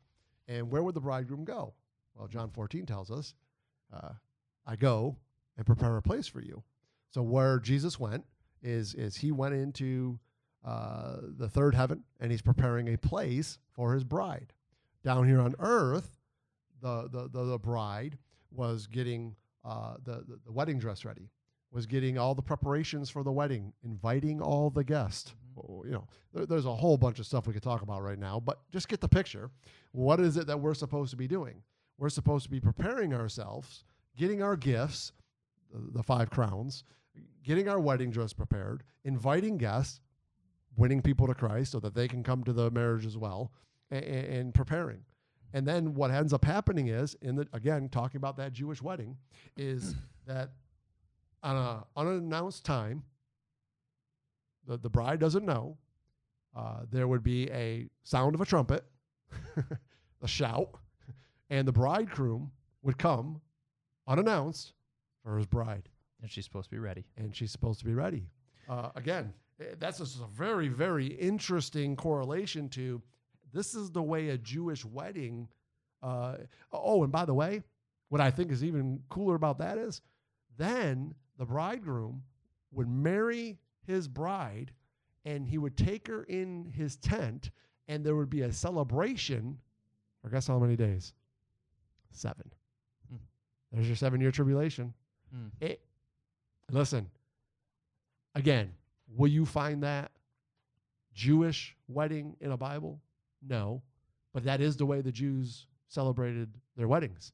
[0.48, 1.74] and where would the bridegroom go?
[2.14, 3.34] Well, John 14 tells us,
[3.92, 4.12] uh,
[4.66, 5.16] I go
[5.56, 6.62] and prepare a place for you.
[7.10, 8.24] So where Jesus went
[8.62, 10.18] is, is he went into
[10.64, 14.52] uh, the third heaven and he's preparing a place for his bride.
[15.02, 16.18] Down here on earth,
[16.80, 18.18] the, the, the, the bride
[18.50, 21.30] was getting uh, the, the, the wedding dress ready,
[21.70, 25.34] was getting all the preparations for the wedding, inviting all the guests,
[25.84, 28.40] you know, there, there's a whole bunch of stuff we could talk about right now,
[28.40, 29.50] but just get the picture.
[29.92, 31.62] What is it that we're supposed to be doing?
[31.98, 33.84] We're supposed to be preparing ourselves,
[34.16, 35.12] getting our gifts,
[35.72, 36.84] the, the five crowns,
[37.42, 40.00] getting our wedding dress prepared, inviting guests,
[40.76, 43.52] winning people to Christ so that they can come to the marriage as well,
[43.90, 45.00] and, and preparing.
[45.52, 49.16] And then what ends up happening is, in the again talking about that Jewish wedding,
[49.56, 49.94] is
[50.26, 50.50] that
[51.42, 53.04] on an unannounced time,
[54.66, 55.76] the, the bride doesn't know.
[56.56, 58.84] Uh, there would be a sound of a trumpet,
[60.22, 60.70] a shout,
[61.50, 62.50] and the bridegroom
[62.82, 63.40] would come
[64.06, 64.72] unannounced
[65.22, 65.88] for his bride.
[66.22, 67.04] And she's supposed to be ready.
[67.16, 68.28] And she's supposed to be ready.
[68.68, 69.32] Uh, again,
[69.78, 73.02] that's a very, very interesting correlation to
[73.52, 75.48] this is the way a Jewish wedding.
[76.02, 76.36] Uh,
[76.72, 77.62] oh, and by the way,
[78.09, 80.00] what I think is even cooler about that is
[80.59, 82.22] then the bridegroom
[82.72, 84.72] would marry his bride
[85.24, 87.50] and he would take her in his tent
[87.88, 89.59] and there would be a celebration
[90.24, 91.12] for guess how many days?
[92.11, 92.50] Seven.
[93.11, 93.16] Hmm.
[93.70, 94.94] There's your seven year tribulation.
[95.30, 95.48] Hmm.
[95.61, 95.82] It,
[96.70, 97.11] listen,
[98.34, 98.72] again,
[99.09, 100.11] will you find that
[101.14, 103.00] Jewish wedding in a Bible?
[103.46, 103.82] No,
[104.32, 107.32] but that is the way the Jews celebrated their weddings.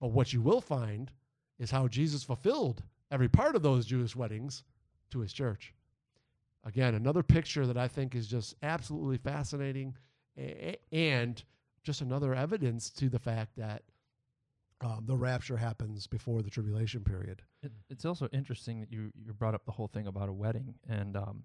[0.00, 1.10] But what you will find
[1.58, 4.64] is how Jesus fulfilled every part of those Jewish weddings
[5.10, 5.72] to his church.
[6.64, 9.94] Again, another picture that I think is just absolutely fascinating
[10.90, 11.42] and
[11.82, 13.82] just another evidence to the fact that
[14.80, 17.42] um, the rapture happens before the tribulation period.
[17.62, 20.74] It, it's also interesting that you, you brought up the whole thing about a wedding.
[20.88, 21.44] And um,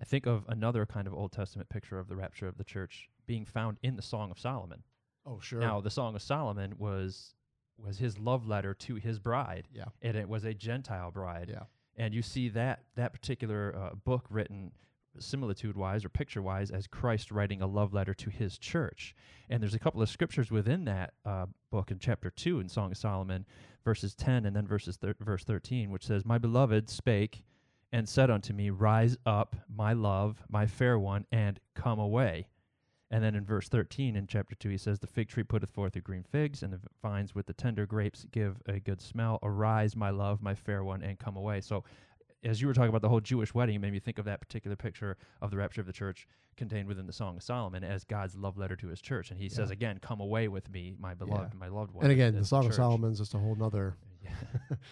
[0.00, 3.08] I think of another kind of Old Testament picture of the rapture of the church
[3.26, 4.82] being found in the Song of Solomon.
[5.26, 5.60] Oh, sure.
[5.60, 7.34] Now, the Song of Solomon was
[7.78, 9.66] was his love letter to his bride.
[9.72, 9.86] Yeah.
[10.02, 11.48] And it was a Gentile bride.
[11.52, 11.64] Yeah
[11.96, 14.72] and you see that that particular uh, book written
[15.18, 19.14] similitude wise or picture wise as Christ writing a love letter to his church.
[19.48, 22.90] And there's a couple of scriptures within that uh, book in chapter 2 in Song
[22.90, 23.46] of Solomon,
[23.84, 27.44] verses 10 and then verses thir- verse 13, which says, My beloved spake
[27.92, 32.46] and said unto me, Rise up, my love, my fair one, and come away.
[33.10, 35.92] And then in verse 13 in chapter 2, he says, The fig tree putteth forth
[35.92, 39.38] the green figs, and the vines with the tender grapes give a good smell.
[39.42, 41.60] Arise, my love, my fair one, and come away.
[41.60, 41.84] So
[42.44, 44.40] as you were talking about the whole Jewish wedding, it made me think of that
[44.40, 46.26] particular picture of the rapture of the church
[46.56, 49.30] contained within the Song of Solomon as God's love letter to his church.
[49.30, 52.04] And he says again, Come away with me, my beloved, my loved one.
[52.04, 53.96] And again, the Song of Solomon is just a whole nother.
[54.22, 54.76] Yeah.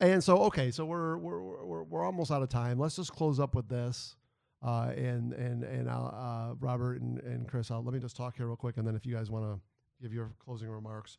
[0.00, 2.78] And so, okay, so we're we're we're, we're almost out of time.
[2.78, 4.14] Let's just close up with this.
[4.62, 6.14] Uh, and and and I'll,
[6.52, 8.94] uh, Robert and, and Kris, I'll, let me just talk here real quick, and then
[8.96, 9.60] if you guys want to
[10.00, 11.16] give your closing remarks,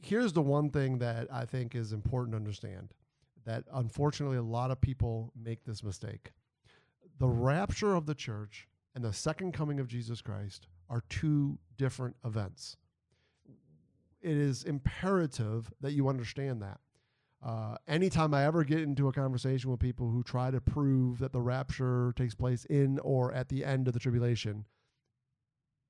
[0.00, 2.94] here's the one thing that I think is important to understand
[3.44, 6.32] that unfortunately a lot of people make this mistake.
[7.18, 12.16] The rapture of the church and the second coming of Jesus Christ are two different
[12.24, 12.76] events.
[14.20, 16.78] It is imperative that you understand that.
[17.44, 21.32] Uh, anytime I ever get into a conversation with people who try to prove that
[21.32, 24.64] the rapture takes place in or at the end of the tribulation,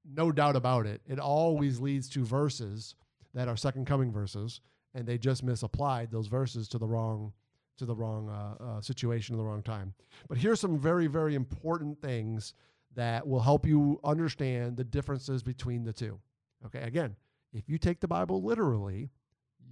[0.04, 2.94] no doubt about it, it always leads to verses
[3.34, 4.60] that are second coming verses,
[4.94, 7.32] and they just misapplied those verses to the wrong
[7.78, 9.94] to the wrong uh, uh, situation, at the wrong time.
[10.28, 12.54] But here's some very very important things
[12.94, 16.18] that will help you understand the differences between the two.
[16.66, 17.16] Okay, again,
[17.52, 19.10] if you take the Bible literally,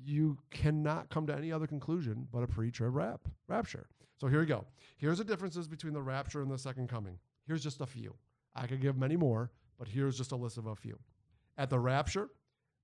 [0.03, 3.87] you cannot come to any other conclusion but a pre-trib rap, rapture.
[4.19, 4.67] So here we go.
[4.99, 7.19] Here's the differences between the rapture and the second coming.
[7.47, 8.15] Here's just a few.
[8.55, 10.99] I could give many more, but here's just a list of a few.
[11.57, 12.29] At the rapture,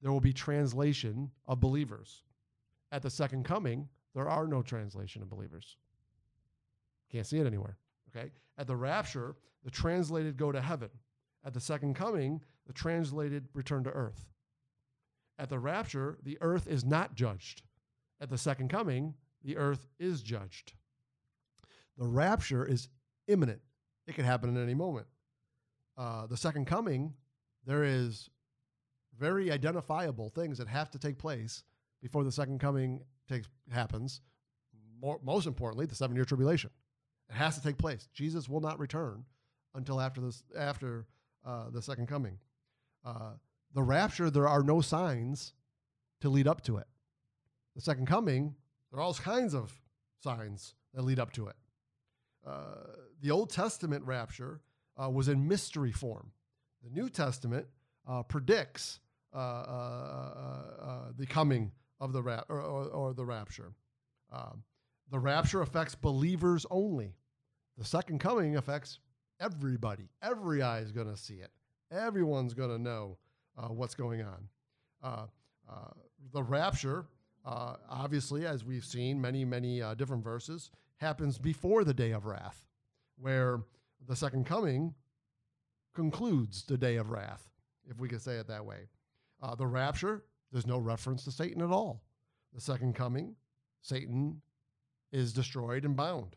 [0.00, 2.22] there will be translation of believers.
[2.96, 5.76] At the second coming, there are no translation of believers.
[7.12, 7.76] Can't see it anywhere.
[8.08, 8.30] Okay.
[8.56, 10.88] At the rapture, the translated go to heaven.
[11.44, 14.30] At the second coming, the translated return to earth.
[15.38, 17.60] At the rapture, the earth is not judged.
[18.18, 19.12] At the second coming,
[19.44, 20.72] the earth is judged.
[21.98, 22.88] The rapture is
[23.28, 23.60] imminent,
[24.06, 25.06] it could happen at any moment.
[25.98, 27.12] Uh, the second coming,
[27.66, 28.30] there is
[29.18, 31.62] very identifiable things that have to take place
[32.02, 34.20] before the second coming takes happens.
[35.00, 36.70] More, most importantly, the seven year tribulation.
[37.28, 38.08] It has to take place.
[38.14, 39.24] Jesus will not return
[39.74, 41.06] until after this after
[41.44, 42.38] uh, the second coming.
[43.04, 43.32] Uh,
[43.74, 45.52] the rapture, there are no signs
[46.20, 46.86] to lead up to it.
[47.74, 48.54] The second coming,
[48.90, 49.72] there are all kinds of
[50.22, 51.56] signs that lead up to it.
[52.46, 52.62] Uh,
[53.20, 54.60] the Old Testament rapture
[54.96, 56.30] uh, was in mystery form.
[56.82, 57.66] The New Testament
[58.08, 59.00] uh, predicts
[59.32, 63.72] uh, the coming of the rap or, or, or the rapture.
[64.32, 64.62] Um,
[65.10, 67.14] the rapture affects believers only.
[67.78, 68.98] The second coming affects
[69.40, 70.08] everybody.
[70.22, 71.50] Every eye is going to see it.
[71.90, 73.18] Everyone's going to know
[73.56, 74.48] uh, what's going on.
[75.02, 75.26] Uh,
[75.70, 75.90] uh,
[76.32, 77.06] the rapture,
[77.44, 82.26] uh, obviously, as we've seen many, many uh, different verses, happens before the day of
[82.26, 82.66] wrath,
[83.18, 83.60] where
[84.08, 84.94] the second coming
[85.94, 87.48] concludes the day of wrath,
[87.88, 88.88] if we could say it that way.
[89.42, 92.02] Uh, the rapture, there's no reference to Satan at all.
[92.54, 93.36] The second coming,
[93.82, 94.40] Satan
[95.12, 96.36] is destroyed and bound.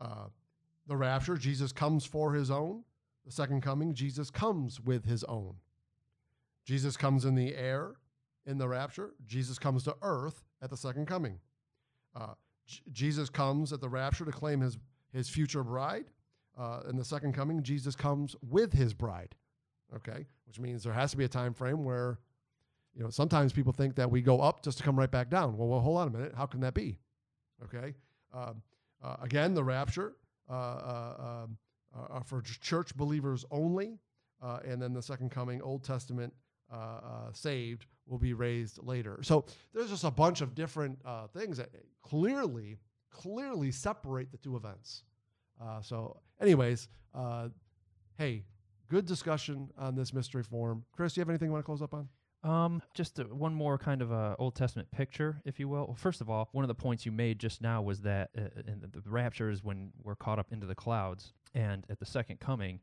[0.00, 0.26] Uh,
[0.86, 2.84] the rapture, Jesus comes for his own.
[3.24, 5.56] The second coming, Jesus comes with his own.
[6.64, 7.94] Jesus comes in the air
[8.46, 9.14] in the rapture.
[9.26, 11.38] Jesus comes to earth at the second coming.
[12.14, 12.34] Uh,
[12.66, 14.78] J- Jesus comes at the rapture to claim his,
[15.12, 16.06] his future bride.
[16.58, 19.34] Uh, in the second coming, Jesus comes with his bride.
[19.94, 22.18] Okay, which means there has to be a time frame where,
[22.96, 25.56] you know, sometimes people think that we go up just to come right back down.
[25.56, 26.32] Well, well hold on a minute.
[26.34, 26.98] How can that be?
[27.64, 27.94] Okay.
[28.32, 28.62] Um,
[29.04, 30.14] uh, again, the rapture
[30.48, 31.58] uh, uh, um,
[31.94, 33.98] uh, for church believers only,
[34.42, 36.32] uh, and then the second coming, Old Testament
[36.72, 39.18] uh, uh, saved, will be raised later.
[39.22, 39.44] So
[39.74, 41.70] there's just a bunch of different uh, things that
[42.02, 42.78] clearly,
[43.10, 45.02] clearly separate the two events.
[45.62, 47.48] Uh, so, anyways, uh,
[48.16, 48.44] hey,
[48.88, 50.84] good discussion on this mystery form.
[50.92, 52.08] Kris, do you have anything you want to close up on?
[52.46, 55.86] Um, just uh, one more kind of uh, Old Testament picture, if you will.
[55.86, 58.42] Well, first of all, one of the points you made just now was that uh,
[58.66, 62.06] in the, the rapture is when we're caught up into the clouds, and at the
[62.06, 62.78] second coming,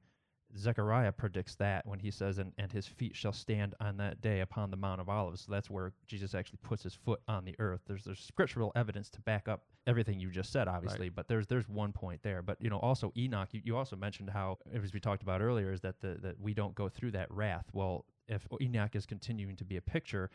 [0.57, 4.41] Zechariah predicts that when he says, and, and his feet shall stand on that day
[4.41, 5.41] upon the Mount of Olives.
[5.41, 7.81] So that's where Jesus actually puts his foot on the earth.
[7.87, 11.67] There's there's scriptural evidence to back up everything you just said, obviously, but there's there's
[11.67, 12.41] one point there.
[12.41, 15.71] But you know, also Enoch, you, you also mentioned how, as we talked about earlier,
[15.71, 17.65] is that the that we don't go through that wrath.
[17.73, 20.29] Well, if Enoch is continuing to be a picture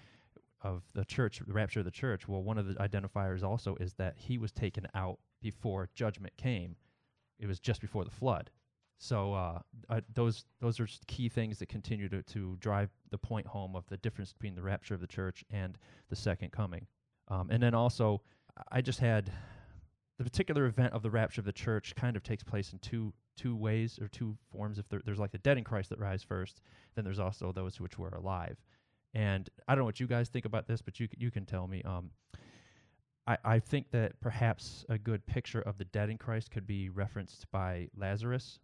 [0.63, 3.95] of the church, the rapture of the church, well, one of the identifiers also is
[3.95, 6.77] that he was taken out before judgment came.
[7.39, 8.51] It was just before the flood.
[8.99, 13.47] So uh, uh, those those are key things that continue to, to drive the point
[13.47, 15.79] home of the difference between the rapture of the church and
[16.11, 16.87] the second coming.
[17.29, 18.23] Um, and then also,
[18.73, 19.31] I just had
[20.19, 23.13] the particular event of the rapture of the church kind of takes place in two
[23.39, 24.79] two ways or two forms.
[24.79, 26.61] If there, there's like the dead in Christ that rise first,
[26.95, 28.59] then there's also those which were alive.
[29.15, 31.67] And I don't know what you guys think about this, but you you can tell
[31.67, 31.83] me.
[31.83, 32.11] Um,
[33.27, 36.91] I, I think that perhaps a good picture of the dead in Christ could be
[36.91, 38.59] referenced by Lazarus,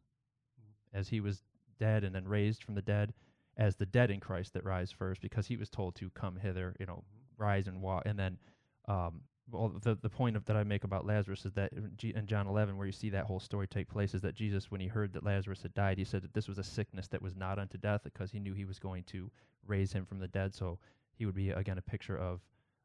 [0.92, 1.42] as he was
[1.78, 3.14] dead and then raised from the dead,
[3.56, 6.74] as the dead in Christ that rise first, because he was told to come hither,
[6.78, 7.04] you know,
[7.38, 8.38] rise and walk, and then.
[8.86, 12.46] Um, well, the the point of, that I make about Lazarus is that in, John
[12.46, 15.12] 11, where you see that whole story take place, is that Jesus, when he heard
[15.12, 17.76] that Lazarus had died, he said that this was a sickness that was not unto
[17.76, 19.30] death, because he knew he was going to
[19.66, 20.54] raise him from the dead.
[20.54, 20.78] So
[21.14, 22.40] he would be again a picture of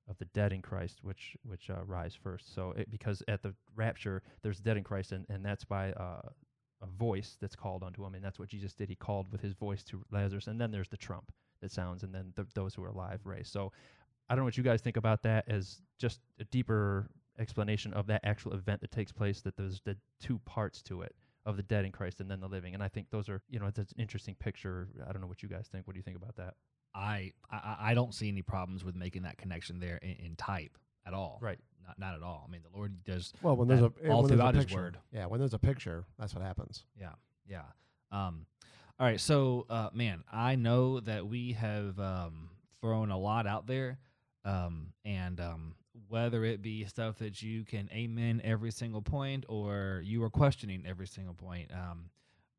[0.10, 2.53] of the dead in Christ, which which uh, rise first.
[2.53, 6.22] So it, because at the rapture, there's dead in Christ, and and that's by uh,
[6.82, 8.89] a voice that's called unto him, and that's what Jesus did.
[8.89, 11.32] He called with his voice to Lazarus, and then there's the trump
[11.62, 13.49] that sounds, and then th- those who are alive raise.
[13.49, 13.72] So
[14.30, 17.09] I don't know what you guys think about that as just a deeper
[17.39, 19.41] explanation of that actual event that takes place.
[19.41, 21.15] That there's the two parts to it
[21.45, 23.59] of the dead in Christ and then the living, and I think those are you
[23.59, 24.88] know it's an interesting picture.
[25.07, 25.88] I don't know what you guys think.
[25.88, 26.55] What do you think about that?
[26.93, 30.77] I, I I don't see any problems with making that connection there in, in type
[31.05, 31.39] at all.
[31.41, 31.59] Right.
[31.86, 32.45] Not not at all.
[32.47, 33.34] I mean, the Lord does.
[33.41, 34.97] Well, when there's a all when there's a throughout His picture, word.
[35.11, 36.84] yeah, when there's a picture, that's what happens.
[36.99, 37.13] Yeah.
[37.47, 37.63] Yeah.
[38.11, 38.45] Um.
[38.99, 39.19] All right.
[39.19, 42.49] So, uh, man, I know that we have um
[42.82, 43.97] thrown a lot out there,
[44.46, 45.76] um, and um,
[46.08, 50.84] whether it be stuff that you can amen every single point or you are questioning
[50.88, 52.10] every single point, um,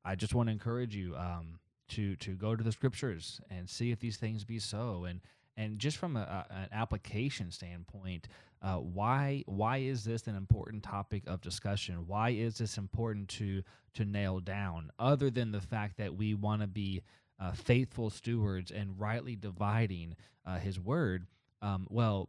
[0.05, 1.59] I just want to encourage you um
[1.89, 5.05] to to go to the scriptures and see if these things be so.
[5.05, 5.21] And
[5.57, 8.29] and just from a, a, an application standpoint
[8.63, 12.07] uh, why why is this an important topic of discussion?
[12.07, 13.63] Why is this important to
[13.95, 14.91] to nail down?
[14.99, 17.03] Other than the fact that we want to be
[17.39, 20.15] uh, faithful stewards and rightly dividing
[20.45, 21.27] uh, his word
[21.63, 22.29] um, well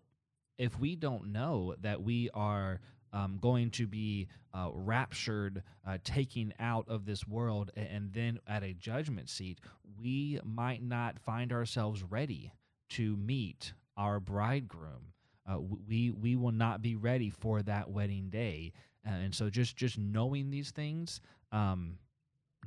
[0.57, 2.79] if we don't know that we are
[3.13, 8.63] um, going to be uh, raptured, uh, taking out of this world, and then at
[8.63, 9.59] a judgment seat,
[9.99, 12.53] we might not find ourselves ready
[12.89, 15.13] to meet our bridegroom.
[15.49, 18.71] Uh, we we will not be ready for that wedding day,
[19.03, 21.19] and so just just knowing these things
[21.51, 21.97] um,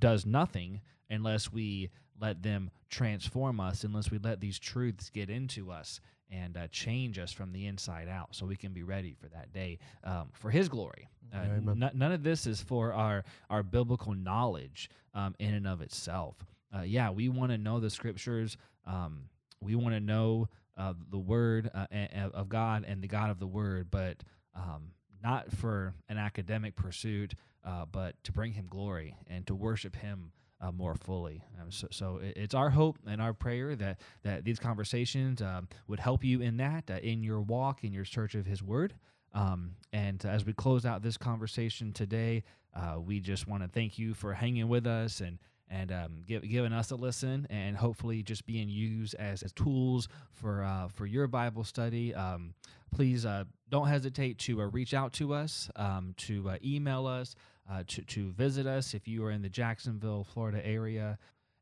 [0.01, 1.91] does nothing unless we
[2.21, 6.01] let them transform us, unless we let these truths get into us
[6.31, 9.53] and uh, change us from the inside out so we can be ready for that
[9.53, 11.09] day um, for his glory.
[11.33, 11.39] Uh,
[11.83, 16.37] n- none of this is for our our biblical knowledge um, in and of itself.
[16.77, 18.57] Uh, yeah we want to know the scriptures
[18.87, 19.25] um,
[19.61, 21.87] we want to know uh, the word uh,
[22.33, 24.17] of god and the god of the word but
[24.57, 24.91] um,
[25.23, 27.35] not for an academic pursuit
[27.65, 30.33] uh, but to bring him glory and to worship him
[30.65, 31.43] uh, more fully.
[31.61, 35.69] Um, so, so it- it's our hope and our prayer that that these conversations um,
[35.89, 38.95] would help you in that, uh, in your walk, in your search of His Word.
[39.33, 42.45] Um, and as we close out this conversation today,
[42.75, 45.39] uh, we just want to thank you for hanging with us and
[45.71, 50.09] and um, give, giving us a listen, and hopefully just being used as, as tools
[50.33, 52.15] for uh, for your Bible study.
[52.15, 52.55] Um,
[52.95, 57.35] please uh, don't hesitate to uh, reach out to us, um, to uh, email us,
[57.71, 61.19] uh, to to visit us if you are in the Jacksonville, Florida area.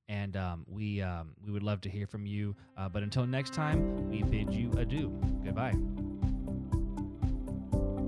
[0.08, 2.56] And um, we um, we would love to hear from you.
[2.76, 5.10] Uh, but until next time, we bid you adieu.
[5.44, 5.74] Goodbye.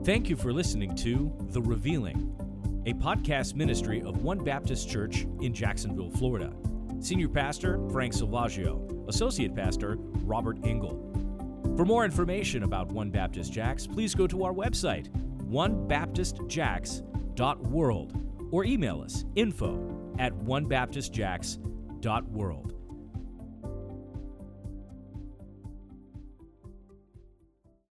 [0.05, 2.35] Thank you for listening to The Revealing,
[2.85, 6.53] a podcast ministry of One Baptist Church in Jacksonville, Florida.
[7.01, 11.11] Senior Pastor Frank Salvaggio, Associate Pastor Robert Engel.
[11.77, 15.09] For more information about One Baptist Jacks, please go to our website,
[17.35, 18.13] onebaptistjacks.world,
[18.51, 19.79] or email us info
[20.19, 22.74] at onebaptistjacks.world.